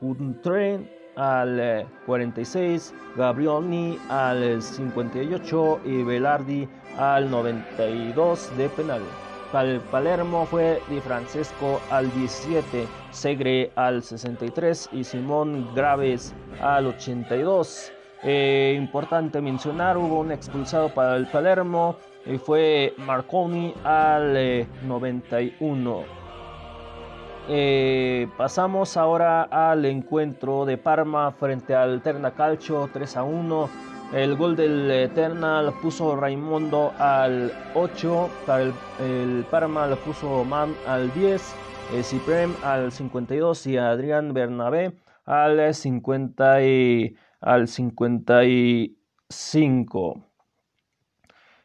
Untren 0.00 0.88
al 1.16 1.88
46, 2.06 2.94
eh, 2.94 3.12
Gabrioni 3.16 3.98
al 4.08 4.62
58 4.62 5.80
y 5.84 6.04
Velardi 6.04 6.68
al 6.96 7.28
92 7.28 8.56
de 8.56 8.68
penal. 8.68 9.02
Palermo 9.50 10.46
fue 10.46 10.80
Di 10.88 11.00
Francesco 11.00 11.80
al 11.90 12.10
17, 12.12 12.86
Segre 13.10 13.72
al 13.74 14.02
63 14.02 14.90
y 14.92 15.04
Simón 15.04 15.74
Graves 15.74 16.32
al 16.60 16.86
82. 16.86 17.92
Eh, 18.22 18.74
importante 18.76 19.40
mencionar, 19.40 19.96
hubo 19.96 20.20
un 20.20 20.30
expulsado 20.30 20.90
para 20.90 21.16
el 21.16 21.26
Palermo 21.26 21.96
y 22.26 22.38
fue 22.38 22.94
Marconi 22.98 23.74
al 23.82 24.66
91. 24.86 26.19
Eh, 27.52 28.28
pasamos 28.36 28.96
ahora 28.96 29.42
al 29.42 29.84
encuentro 29.84 30.64
de 30.64 30.78
Parma 30.78 31.32
frente 31.32 31.74
al 31.74 32.00
Terna 32.00 32.30
Calcio 32.30 32.88
3 32.92 33.16
a 33.16 33.24
1. 33.24 33.70
El 34.12 34.36
gol 34.36 34.54
del 34.54 34.88
Eternal 34.88 35.74
puso 35.82 36.14
Raimondo 36.14 36.92
al 36.96 37.52
8, 37.74 38.30
para 38.46 38.62
el, 38.62 38.72
Parma 39.50 39.88
lo 39.88 39.96
puso 39.96 40.44
Man 40.44 40.76
al 40.86 41.12
10, 41.12 41.54
eh, 41.94 42.04
Ciprem 42.04 42.54
al 42.62 42.92
52 42.92 43.66
y 43.66 43.78
Adrián 43.78 44.32
Bernabé 44.32 44.96
al, 45.24 45.74
50 45.74 46.62
y, 46.62 47.16
al 47.40 47.66
55. 47.66 50.24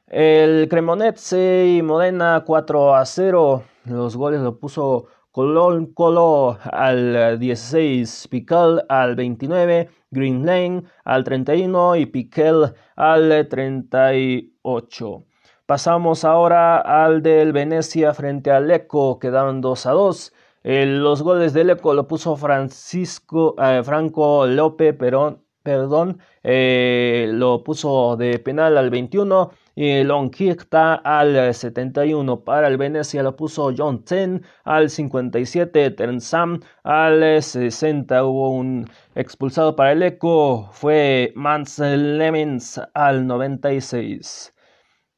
El 0.07 0.67
Cremonese 0.67 1.75
y 1.77 1.83
Modena 1.83 2.43
4 2.43 2.95
a 2.95 3.05
0. 3.05 3.63
Los 3.85 4.17
goles 4.17 4.41
lo 4.41 4.57
puso 4.57 5.09
Colón 5.35 5.87
Colo 5.87 6.57
al 6.63 7.37
16, 7.37 8.29
Pical 8.29 8.85
al 8.87 9.17
29, 9.17 9.89
Green 10.09 10.45
Lane 10.45 10.83
al 11.03 11.25
31 11.25 11.97
y 11.97 12.05
Piquel 12.05 12.73
al 12.95 13.45
38. 13.49 15.25
Pasamos 15.65 16.23
ahora 16.23 16.77
al 16.77 17.21
del 17.21 17.51
Venecia 17.51 18.13
frente 18.13 18.49
al 18.49 18.71
Eco, 18.71 19.19
quedaron 19.19 19.59
2 19.59 19.85
a 19.87 19.91
2. 19.91 20.33
los 20.63 21.21
goles 21.21 21.51
del 21.51 21.71
Eco 21.71 21.93
lo 21.93 22.07
puso 22.07 22.37
Francisco 22.37 23.55
eh, 23.61 23.81
Franco 23.83 24.47
López 24.47 24.95
Perón, 24.95 25.43
perdón, 25.61 26.19
eh, 26.43 27.27
lo 27.33 27.61
puso 27.61 28.15
de 28.15 28.39
penal 28.39 28.77
al 28.77 28.89
21 28.89 29.51
y 29.75 30.03
Longkirta 30.03 30.95
al 30.95 31.53
71. 31.53 32.43
Para 32.43 32.67
el 32.67 32.77
Venecia 32.77 33.21
lo 33.23 33.35
puso 33.35 33.73
John 33.77 34.03
Ten 34.05 34.43
al 34.63 34.89
57. 34.89 35.91
Tensam 35.91 36.61
al 36.83 37.41
60. 37.43 38.23
Hubo 38.23 38.51
un 38.51 38.89
expulsado 39.15 39.75
para 39.75 39.91
el 39.91 40.03
Eco. 40.03 40.69
Fue 40.71 41.33
Mans 41.35 41.79
Lemens 41.79 42.81
al 42.93 43.27
96. 43.27 44.53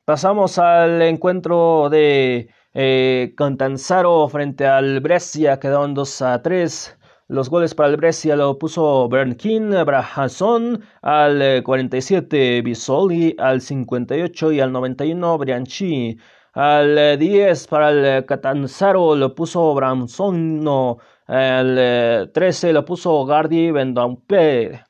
Pasamos 0.06 0.58
al 0.58 1.02
encuentro 1.02 1.90
de 1.90 2.50
eh, 2.74 3.34
Contanzaro 3.38 4.28
frente 4.30 4.66
al 4.66 5.00
Brescia. 5.02 5.60
Quedaron 5.60 5.94
2 5.94 6.22
a 6.24 6.42
3. 6.42 6.97
Los 7.30 7.50
goles 7.50 7.76
para 7.76 7.90
el 7.90 7.98
Brescia 7.98 8.38
lo 8.38 8.58
puso 8.58 9.10
Bernkin, 9.10 9.72
Brahason 9.86 10.82
al 11.02 11.62
47, 11.62 12.62
Bisoli 12.62 13.36
al 13.38 13.60
58 13.60 14.54
y 14.54 14.62
al 14.62 14.72
91 14.72 15.38
Brianchi. 15.38 16.18
Al 16.54 17.20
10 17.20 17.68
para 17.68 17.90
el 17.90 18.26
Catanzaro 18.26 19.14
lo 19.16 19.36
puso 19.36 19.74
Bramsono, 19.76 21.00
al 21.28 22.32
13 22.34 22.72
lo 22.72 22.86
puso 22.86 23.26
Gardi 23.26 23.72
Vendompe. 23.72 24.86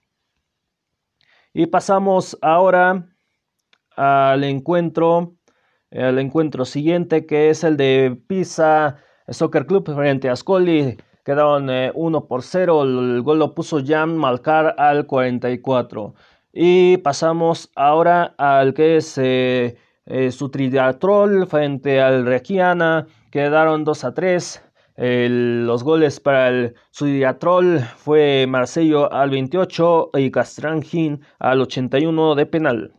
Y 1.53 1.65
pasamos 1.65 2.37
ahora 2.41 3.09
al 3.95 4.43
encuentro, 4.43 5.37
al 5.91 6.19
encuentro 6.19 6.65
siguiente 6.65 7.25
que 7.25 7.49
es 7.49 7.63
el 7.63 7.77
de 7.77 8.15
Pisa 8.27 8.97
Soccer 9.27 9.65
Club 9.65 9.91
frente 9.95 10.29
a 10.29 10.33
Ascoli. 10.33 10.97
Quedaron 11.27 11.69
1 11.93 12.17
eh, 12.17 12.21
por 12.25 12.41
0. 12.41 12.83
El 12.83 13.21
gol 13.21 13.39
lo 13.39 13.53
puso 13.53 13.81
Jan 13.85 14.15
Malcar 14.15 14.75
al 14.77 15.05
44. 15.05 16.15
Y 16.53 16.95
pasamos 16.99 17.69
ahora 17.75 18.33
al 18.37 18.73
que 18.73 18.95
es 18.95 19.17
eh, 19.17 19.75
eh, 20.05 20.31
frente 21.49 21.99
al 21.99 22.25
Regiana. 22.25 23.07
Quedaron 23.29 23.83
2 23.83 24.03
a 24.05 24.13
3. 24.13 24.63
los 24.95 25.83
goles 25.83 26.21
para 26.21 26.47
el 26.47 26.75
Sudiatrol 26.91 27.81
fue 27.97 28.45
Marcello 28.47 29.11
al 29.11 29.29
28 29.29 30.11
y 30.13 30.31
Castrangin 30.31 31.19
al 31.39 31.59
81 31.59 32.35
de 32.35 32.45
penal. 32.45 32.93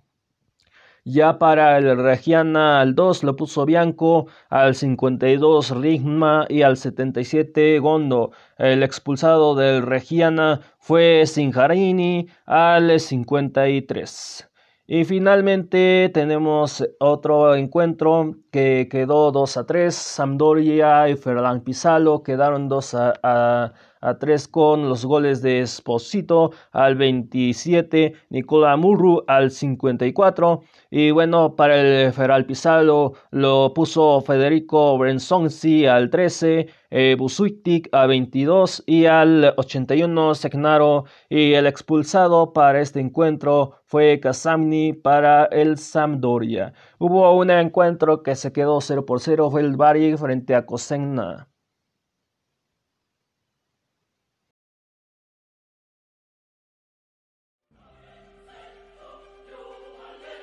Ya 1.11 1.38
para 1.38 1.79
el 1.79 1.97
Regiana 1.97 2.83
al 2.83 2.94
2 2.94 3.25
lo 3.25 3.35
puso 3.35 3.64
Bianco, 3.64 4.27
al 4.51 4.75
52 4.75 5.71
Rigma 5.81 6.44
y 6.51 6.61
al 6.61 6.77
77 6.77 7.79
Gondo. 7.79 8.33
El 8.59 8.83
expulsado 8.83 9.55
del 9.55 9.87
Regiana 9.87 10.61
fue 10.79 11.25
Sinjarini 11.25 12.29
al 12.44 13.01
53. 13.01 14.51
Y 14.87 15.05
finalmente 15.07 16.11
tenemos 16.12 16.87
otro 17.01 17.55
encuentro 17.55 18.35
que 18.51 18.88
quedó 18.90 19.33
2 19.33 19.57
a 19.57 19.64
3. 19.64 19.94
Sampdoria 19.94 21.09
y 21.09 21.16
Ferland 21.16 21.64
Pisalo 21.64 22.23
quedaron 22.23 22.68
2 22.68 22.94
a 22.94 23.14
a 23.23 23.73
3 24.19 24.49
con 24.49 24.89
los 24.89 25.05
goles 25.05 25.43
de 25.43 25.61
Esposito 25.61 26.53
al 26.73 26.97
27, 26.97 28.15
Nicola 28.31 28.77
Murru 28.77 29.25
al 29.27 29.51
54 29.51 30.63
y 30.91 31.11
bueno, 31.11 31.57
para 31.57 31.81
el 31.81 32.13
Feral 32.13 32.47
Pizarro 32.47 33.15
lo 33.31 33.75
puso 33.75 34.21
Federico 34.23 34.97
Brensonzi 34.99 35.87
al 35.87 36.11
13, 36.11 36.69
eh, 36.91 37.17
Busuitic 37.19 37.89
a 37.93 38.07
22 38.07 38.85
y 38.87 39.07
al 39.07 39.55
81 39.57 40.35
Segnaro 40.35 41.05
y 41.29 41.53
el 41.55 41.67
expulsado 41.67 42.53
para 42.53 42.81
este 42.81 43.01
encuentro 43.01 43.75
fue 43.85 44.21
Casamni 44.21 44.93
para 44.93 45.45
el 45.47 45.79
Sampdoria. 45.79 46.73
Hubo 46.99 47.33
un 47.37 47.51
encuentro 47.51 48.23
que 48.23 48.37
se 48.37 48.53
quedó 48.53 48.81
0 48.81 49.05
por 49.07 49.21
0, 49.21 49.51
fue 49.51 49.61
el 49.63 49.77
Bari 49.77 50.17
frente 50.17 50.55
a 50.55 50.65
Cosenna. 50.67 51.48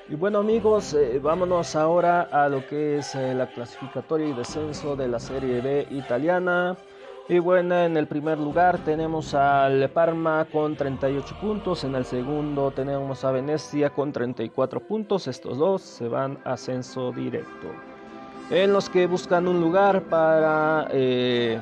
Y 0.08 0.14
bueno 0.14 0.38
amigos, 0.38 0.94
eh, 0.94 1.18
vámonos 1.20 1.74
ahora 1.74 2.28
a 2.30 2.48
lo 2.48 2.64
que 2.64 2.98
es 2.98 3.16
eh, 3.16 3.34
la 3.34 3.48
clasificatoria 3.48 4.28
y 4.28 4.32
descenso 4.34 4.94
de 4.94 5.08
la 5.08 5.18
Serie 5.18 5.60
B 5.60 5.88
italiana. 5.90 6.76
Y 7.28 7.40
bueno, 7.40 7.74
en 7.74 7.96
el 7.96 8.06
primer 8.06 8.38
lugar 8.38 8.78
tenemos 8.84 9.34
al 9.34 9.90
Parma 9.90 10.46
con 10.52 10.76
38 10.76 11.34
puntos, 11.40 11.82
en 11.82 11.96
el 11.96 12.04
segundo 12.04 12.70
tenemos 12.70 13.24
a 13.24 13.32
Venecia 13.32 13.90
con 13.90 14.12
34 14.12 14.78
puntos, 14.78 15.26
estos 15.26 15.58
dos 15.58 15.82
se 15.82 16.06
van 16.06 16.38
a 16.44 16.52
ascenso 16.52 17.10
directo. 17.10 17.66
En 18.50 18.72
los 18.72 18.88
que 18.88 19.08
buscan 19.08 19.48
un 19.48 19.60
lugar 19.60 20.02
para 20.02 20.86
eh, 20.92 21.60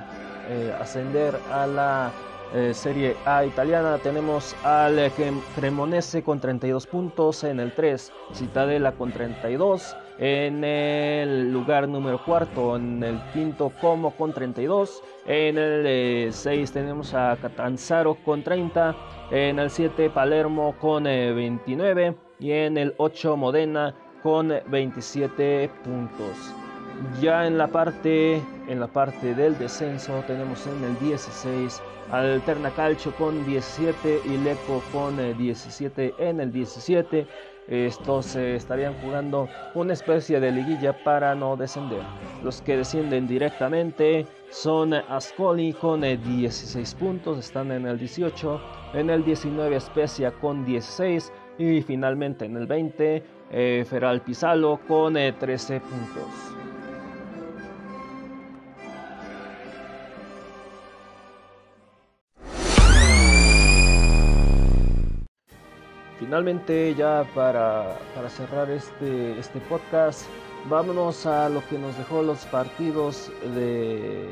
ascender 0.78 1.34
a 1.50 1.66
la 1.66 2.12
eh, 2.52 2.74
Serie 2.74 3.16
A 3.24 3.44
italiana 3.44 3.98
tenemos 3.98 4.54
al 4.64 5.10
Cremonese 5.56 6.22
con 6.22 6.40
32 6.40 6.86
puntos 6.86 7.44
en 7.44 7.60
el 7.60 7.72
3, 7.72 8.12
Citadela 8.32 8.92
con 8.92 9.12
32, 9.12 9.96
en 10.18 10.62
el 10.62 11.52
lugar 11.52 11.88
número 11.88 12.22
cuarto, 12.24 12.76
en 12.76 13.02
el 13.02 13.20
quinto 13.32 13.72
Como 13.80 14.12
con 14.12 14.32
32, 14.32 15.02
en 15.26 15.58
el 15.58 16.32
6 16.32 16.46
eh, 16.46 16.72
tenemos 16.72 17.14
a 17.14 17.36
Catanzaro 17.40 18.16
con 18.24 18.42
30, 18.42 18.94
en 19.30 19.58
el 19.58 19.70
7 19.70 20.10
Palermo 20.10 20.76
con 20.80 21.04
29 21.04 22.06
eh, 22.06 22.14
y 22.38 22.52
en 22.52 22.78
el 22.78 22.94
8 22.98 23.36
Modena 23.36 23.94
con 24.22 24.52
27 24.68 25.70
puntos. 25.82 26.63
Ya 27.20 27.46
en 27.46 27.58
la 27.58 27.68
parte 27.68 28.42
en 28.66 28.80
la 28.80 28.86
parte 28.86 29.34
del 29.34 29.58
descenso 29.58 30.24
tenemos 30.26 30.66
en 30.66 30.84
el 30.84 30.98
16 31.00 31.82
Alterna 32.10 32.70
Calcio 32.70 33.12
con 33.16 33.44
17 33.46 34.20
y 34.24 34.36
Leco 34.38 34.82
con 34.92 35.16
17 35.36 36.06
eh, 36.06 36.14
en 36.18 36.40
el 36.40 36.52
17. 36.52 37.26
Estos 37.66 38.26
se 38.26 38.56
estarían 38.56 38.92
jugando 39.00 39.48
una 39.74 39.94
especie 39.94 40.38
de 40.38 40.52
liguilla 40.52 41.02
para 41.02 41.34
no 41.34 41.56
descender. 41.56 42.02
Los 42.42 42.60
que 42.60 42.76
descienden 42.76 43.26
directamente 43.26 44.26
son 44.50 44.92
Ascoli 44.92 45.72
con 45.72 46.02
16 46.02 46.76
eh, 46.92 46.96
puntos, 46.98 47.38
están 47.38 47.72
en 47.72 47.86
el 47.86 47.98
18. 47.98 48.60
En 48.92 49.08
el 49.10 49.24
19 49.24 49.76
Especia 49.76 50.30
con 50.30 50.64
16 50.64 51.32
y 51.58 51.80
finalmente 51.82 52.44
en 52.44 52.56
el 52.56 52.66
20 52.66 53.22
eh, 53.50 53.84
Feral 53.88 54.20
Pisalo 54.20 54.78
con 54.86 55.14
13 55.14 55.80
puntos. 55.80 56.73
Finalmente 66.24 66.94
ya 66.94 67.26
para, 67.34 67.98
cerrar 68.30 68.70
este, 68.70 69.38
este 69.38 69.60
podcast, 69.60 70.26
vámonos 70.70 71.26
a 71.26 71.50
lo 71.50 71.62
que 71.68 71.78
nos 71.78 71.98
dejó 71.98 72.22
los 72.22 72.46
partidos 72.46 73.30
de, 73.54 74.26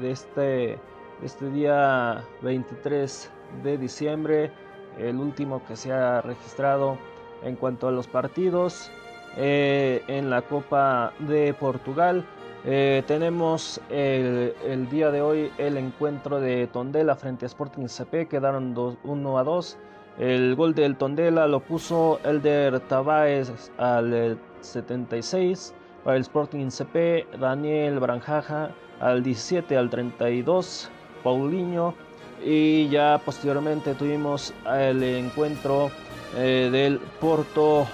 de 0.00 0.10
este, 0.10 0.80
este 1.22 1.50
día 1.50 2.24
23 2.42 3.30
de 3.62 3.78
diciembre, 3.78 4.50
el 4.98 5.18
último 5.18 5.64
que 5.68 5.76
se 5.76 5.92
ha 5.92 6.20
registrado 6.20 6.98
en 7.44 7.54
cuanto 7.54 7.86
a 7.86 7.92
los 7.92 8.08
partidos 8.08 8.90
eh, 9.36 10.02
en 10.08 10.30
la 10.30 10.42
Copa 10.42 11.12
de 11.20 11.54
Portugal. 11.54 12.26
Eh, 12.64 13.04
tenemos 13.06 13.80
el, 13.88 14.52
el, 14.66 14.90
día 14.90 15.12
de 15.12 15.22
hoy 15.22 15.52
el 15.58 15.76
encuentro 15.76 16.40
de 16.40 16.66
Tondela 16.66 17.14
frente 17.14 17.44
a 17.44 17.46
Sporting 17.46 17.86
CP, 17.86 18.26
quedaron 18.26 18.74
1 19.04 19.38
a 19.38 19.44
2. 19.44 19.78
El 20.18 20.54
gol 20.54 20.74
del 20.74 20.96
Tondela 20.96 21.46
lo 21.46 21.60
puso 21.60 22.20
Elder 22.24 22.80
Tavares 22.80 23.72
al 23.78 24.38
76 24.60 25.74
para 26.04 26.16
el 26.16 26.22
Sporting 26.22 26.68
CP, 26.68 27.26
Daniel 27.38 27.98
Branjaja 28.00 28.70
al 29.00 29.22
17 29.22 29.76
al 29.76 29.88
32, 29.90 30.90
Paulinho. 31.22 31.94
Y 32.44 32.88
ya 32.88 33.20
posteriormente 33.24 33.94
tuvimos 33.94 34.54
el 34.66 35.02
encuentro 35.02 35.90
eh, 36.36 36.68
del 36.72 36.98
Porto 37.20 37.86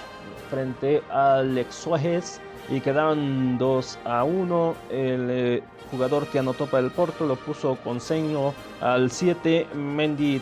frente 0.49 1.01
al 1.09 1.57
Exuajes 1.57 2.41
y 2.69 2.81
quedaron 2.81 3.57
2 3.57 3.99
a 4.05 4.23
1. 4.23 4.75
El 4.89 5.27
eh, 5.29 5.63
jugador 5.91 6.27
que 6.27 6.39
anotó 6.39 6.65
para 6.67 6.85
el 6.85 6.91
Porto 6.91 7.25
lo 7.25 7.35
puso 7.35 7.77
con 7.83 7.99
seño 7.99 8.53
al 8.81 9.11
7, 9.11 9.67
Mendy 9.75 10.41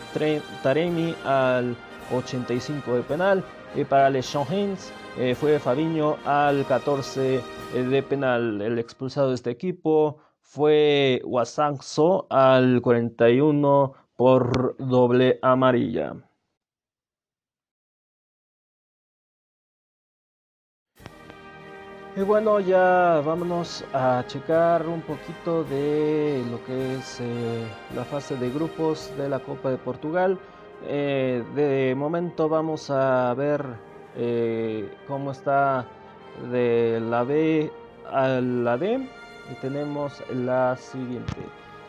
Taremi 0.62 1.14
al 1.24 1.76
85 2.12 2.96
de 2.96 3.02
penal. 3.02 3.44
Y 3.74 3.84
para 3.84 4.10
Les 4.10 4.30
Champs 4.30 4.92
eh, 5.18 5.34
fue 5.34 5.58
Fabiño 5.58 6.16
al 6.24 6.64
14 6.66 7.36
eh, 7.74 7.82
de 7.82 8.02
penal. 8.02 8.60
El 8.62 8.78
expulsado 8.78 9.28
de 9.28 9.34
este 9.34 9.50
equipo 9.50 10.18
fue 10.40 11.20
Wasangso 11.24 12.26
al 12.30 12.80
41 12.80 13.92
por 14.16 14.76
doble 14.78 15.38
amarilla. 15.42 16.14
Y 22.16 22.22
bueno, 22.22 22.60
ya 22.60 23.20
vámonos 23.26 23.84
a 23.92 24.24
checar 24.26 24.86
un 24.88 25.02
poquito 25.02 25.64
de 25.64 26.42
lo 26.50 26.64
que 26.64 26.94
es 26.94 27.20
eh, 27.20 27.66
la 27.94 28.06
fase 28.06 28.36
de 28.36 28.48
grupos 28.48 29.12
de 29.18 29.28
la 29.28 29.38
Copa 29.38 29.70
de 29.70 29.76
Portugal. 29.76 30.38
Eh, 30.86 31.44
de 31.54 31.94
momento 31.94 32.48
vamos 32.48 32.88
a 32.88 33.34
ver 33.34 33.62
eh, 34.16 34.90
cómo 35.06 35.32
está 35.32 35.84
de 36.50 37.02
la 37.02 37.22
B 37.22 37.70
a 38.10 38.28
la 38.40 38.78
D 38.78 39.06
y 39.52 39.54
tenemos 39.60 40.22
la 40.30 40.74
siguiente. 40.78 41.42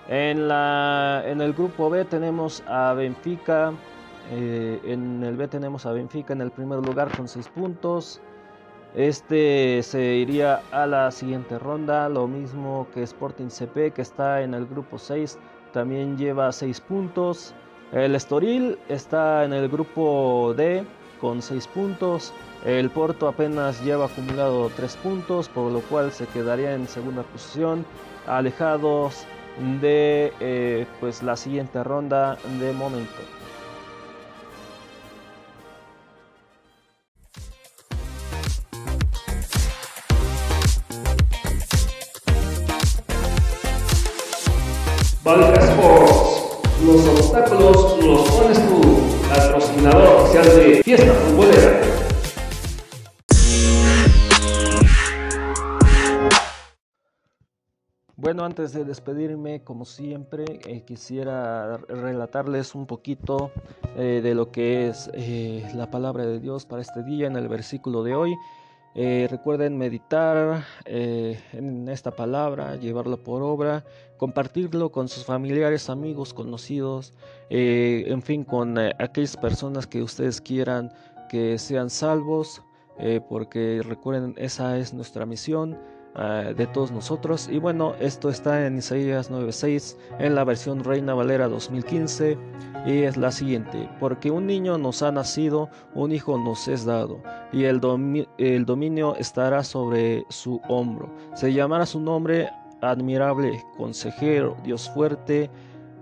En, 0.10 0.50
la, 0.50 1.24
en 1.26 1.40
el 1.40 1.54
grupo 1.54 1.90
B 1.90 2.04
tenemos 2.04 2.62
a 2.68 2.92
Benfica. 2.92 3.72
en 4.30 5.24
el 5.24 5.38
B 5.38 5.48
tenemos 5.48 5.86
a 5.86 5.94
Benfica 5.94 6.34
en 6.34 6.42
el 6.42 6.52
primer 6.52 6.80
lugar 6.80 7.16
con 7.16 7.30
6 7.30 7.48
puntos. 7.48 8.20
Este 8.96 9.84
se 9.84 10.16
iría 10.16 10.62
a 10.72 10.88
la 10.88 11.12
siguiente 11.12 11.60
ronda, 11.60 12.10
lo 12.10 12.28
mismo 12.28 12.88
que 12.94 13.04
Sporting 13.04 13.50
CP 13.50 13.92
que 13.92 14.02
está 14.02 14.42
en 14.42 14.54
el 14.54 14.66
grupo 14.66 14.98
6, 14.98 15.38
también 15.72 16.18
lleva 16.18 16.52
6 16.52 16.82
puntos. 16.82 17.54
El 17.92 18.16
Estoril 18.16 18.78
está 18.90 19.44
en 19.46 19.54
el 19.54 19.70
grupo 19.70 20.54
D 20.58 20.84
con 21.22 21.42
6 21.42 21.68
puntos. 21.68 22.34
El 22.66 22.90
Porto 22.90 23.28
apenas 23.28 23.84
lleva 23.84 24.06
acumulado 24.06 24.70
3 24.76 24.96
puntos, 24.98 25.48
por 25.50 25.72
lo 25.72 25.82
cual 25.82 26.12
se 26.12 26.26
quedaría 26.28 26.74
en 26.74 26.88
segunda 26.88 27.24
posición, 27.24 27.86
alejados 28.26 29.26
de 29.82 30.34
eh, 30.40 30.86
pues 31.00 31.24
la 31.24 31.36
siguiente 31.36 31.84
ronda 31.84 32.38
de 32.60 32.74
momento. 32.74 33.37
Banca 45.28 45.60
Sports. 45.60 46.58
Los 46.86 47.06
obstáculos 47.06 48.02
los 48.02 48.30
pones 48.30 48.66
tú. 48.70 48.82
Patrocinador 49.28 50.22
oficial 50.22 50.46
de 50.46 50.82
Fiesta 50.84 51.14
Futbolera. 51.14 51.82
Bueno, 58.16 58.46
antes 58.46 58.72
de 58.72 58.86
despedirme, 58.86 59.66
como 59.66 59.84
siempre, 59.84 60.46
eh, 60.66 60.84
quisiera 60.86 61.76
relatarles 61.90 62.74
un 62.74 62.88
poquito 62.88 63.52
eh, 63.98 64.22
de 64.24 64.34
lo 64.34 64.50
que 64.54 64.88
es 64.88 65.12
eh, 65.14 65.70
la 65.76 65.92
palabra 65.92 66.26
de 66.26 66.40
Dios 66.40 66.66
para 66.66 66.82
este 66.82 67.04
día 67.04 67.28
en 67.28 67.36
el 67.36 67.50
versículo 67.50 68.02
de 68.04 68.16
hoy 68.16 68.34
recuerden 68.96 69.78
meditar 69.78 70.66
en 70.86 71.88
esta 71.88 72.12
palabra, 72.12 72.76
llevarlo 72.78 73.18
por 73.18 73.44
obra, 73.44 73.84
compartirlo 74.18 74.92
con 74.92 75.08
sus 75.08 75.26
familiares, 75.26 75.90
amigos, 75.90 76.34
conocidos, 76.34 77.14
en 77.50 78.22
fin, 78.22 78.44
con 78.44 78.78
aquellas 78.78 79.38
personas 79.38 79.86
que 79.86 80.02
ustedes 80.02 80.42
quieran 80.42 80.92
que 81.30 81.58
sean 81.60 81.90
salvos, 81.90 82.64
porque 83.30 83.82
recuerden, 83.84 84.34
esa 84.38 84.78
es 84.80 84.94
nuestra 84.94 85.26
misión 85.28 85.78
Ah, 86.20 86.52
de 86.56 86.66
todos 86.66 86.92
nosotros. 86.92 87.48
Y 87.48 87.60
bueno, 87.60 87.94
esto 88.00 88.30
está 88.30 88.66
en 88.66 88.80
Isaías 88.80 89.30
9:6 89.30 89.98
en 90.18 90.34
la 90.34 90.44
versión 90.44 90.84
Reina 90.84 91.14
Valera 91.14 91.48
2015 91.48 92.40
y 92.88 93.04
es 93.04 93.18
la 93.18 93.32
siguiente, 93.32 93.88
porque 94.00 94.32
un 94.32 94.48
niño 94.48 94.80
nos 94.80 95.04
ha 95.04 95.12
nacido, 95.12 95.70
un 95.94 96.12
hijo 96.12 96.40
nos 96.40 96.68
es 96.68 96.86
dado, 96.86 97.22
y 97.52 97.66
el, 97.66 97.80
el 98.40 98.66
dominio 98.66 99.16
estará 99.18 99.64
sobre 99.64 100.26
su 100.30 100.60
hombro. 100.70 101.14
Se 101.36 101.54
llamará 101.54 101.86
su 101.86 102.00
nombre 102.00 102.50
admirable, 102.82 103.64
consejero, 103.78 104.58
Dios 104.64 104.90
fuerte, 104.90 105.52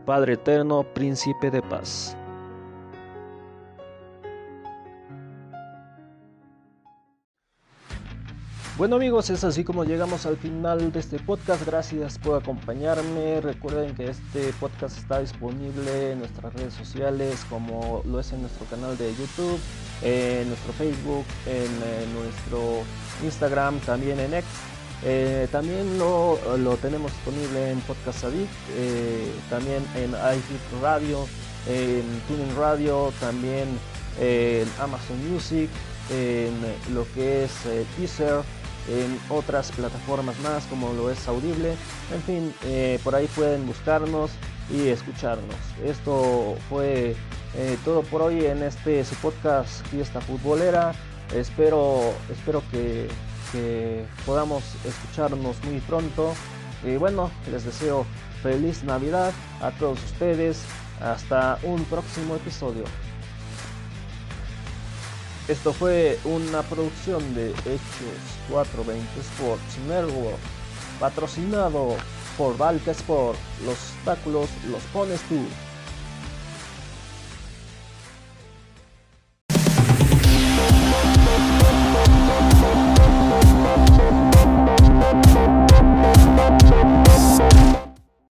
Padre 0.06 0.34
eterno, 0.34 0.84
príncipe 0.93 1.51
de 1.51 1.62
paz. 1.62 2.15
Bueno 8.78 8.98
amigos, 8.98 9.30
es 9.30 9.46
así 9.46 9.64
como 9.64 9.86
llegamos 9.86 10.26
al 10.26 10.36
final 10.36 10.92
de 10.92 11.00
este 11.00 11.18
podcast. 11.18 11.66
Gracias 11.66 12.20
por 12.20 12.42
acompañarme. 12.42 13.40
Recuerden 13.40 13.96
que 13.96 14.10
este 14.10 14.52
podcast 14.60 14.98
está 14.98 15.22
disponible 15.22 16.12
en 16.12 16.20
nuestras 16.20 16.54
redes 16.54 16.74
sociales, 16.74 17.46
como 17.50 18.04
lo 18.06 18.20
es 18.20 18.34
en 18.34 18.42
nuestro 18.42 18.66
canal 18.66 18.98
de 18.98 19.16
YouTube, 19.16 19.58
en 20.02 20.50
nuestro 20.50 20.74
Facebook, 20.74 21.24
en, 21.46 22.14
nuestro 22.16 22.84
Instagram, 23.24 23.80
también 23.80 24.20
en 24.20 24.34
X. 24.34 24.50
Eh, 25.06 25.48
también 25.54 25.98
lo, 25.98 26.38
tenemos 26.82 27.14
disponible 27.14 27.72
en 27.72 27.80
Podcast 27.80 28.26
Addict, 28.26 28.52
eh, 28.76 29.32
también 29.50 29.86
en 29.96 30.10
iHit 30.10 30.82
Radio, 30.82 31.26
en 31.70 32.04
Tuning 32.28 32.54
Radio, 32.58 33.14
también 33.22 33.70
en 34.20 34.68
Amazon 34.82 35.32
Music, 35.32 35.70
en 36.12 36.54
lo 36.94 37.06
que 37.14 37.46
es 37.46 37.66
eh, 37.68 37.86
Teaser 37.96 38.44
en 38.88 39.19
otras 39.30 39.71
plataformas 39.71 40.39
más 40.39 40.65
como 40.65 40.93
lo 40.93 41.10
es 41.10 41.28
Audible. 41.28 41.76
En 42.13 42.21
fin, 42.24 42.54
eh, 42.63 43.00
por 43.04 43.15
ahí 43.15 43.28
pueden 43.36 43.65
buscarnos 43.65 44.32
y 44.71 44.88
escucharnos. 44.88 45.56
Esto 45.84 46.56
fue 46.69 47.15
eh, 47.56 47.78
todo 47.86 48.02
por 48.04 48.21
hoy 48.21 48.45
en 48.45 48.63
este 48.63 49.04
su 49.04 49.15
podcast 49.15 49.86
Fiesta 49.88 50.21
Futbolera. 50.21 50.93
Espero, 51.34 52.13
espero 52.32 52.62
que, 52.71 53.08
que 53.52 54.06
podamos 54.26 54.63
escucharnos 54.86 55.63
muy 55.63 55.80
pronto. 55.82 56.34
Y 56.84 56.98
bueno, 56.98 57.32
les 57.52 57.65
deseo 57.65 58.06
feliz 58.43 58.84
Navidad 58.84 59.32
a 59.62 59.71
todos 59.71 60.04
ustedes. 60.04 60.63
Hasta 61.02 61.60
un 61.63 61.84
próximo 61.86 62.36
episodio. 62.36 62.86
Esto 65.47 65.73
fue 65.73 66.17
una 66.23 66.63
producción 66.63 67.36
de 67.36 67.53
X420 67.53 68.97
Sports 69.19 69.77
Network, 69.88 70.39
patrocinado 70.99 71.95
por 72.36 72.58
Valka 72.58 72.91
Sport. 72.91 73.38
Los 73.63 73.75
obstáculos 73.75 74.49
los 74.71 74.81
pones 74.86 75.21
tú. 75.29 75.45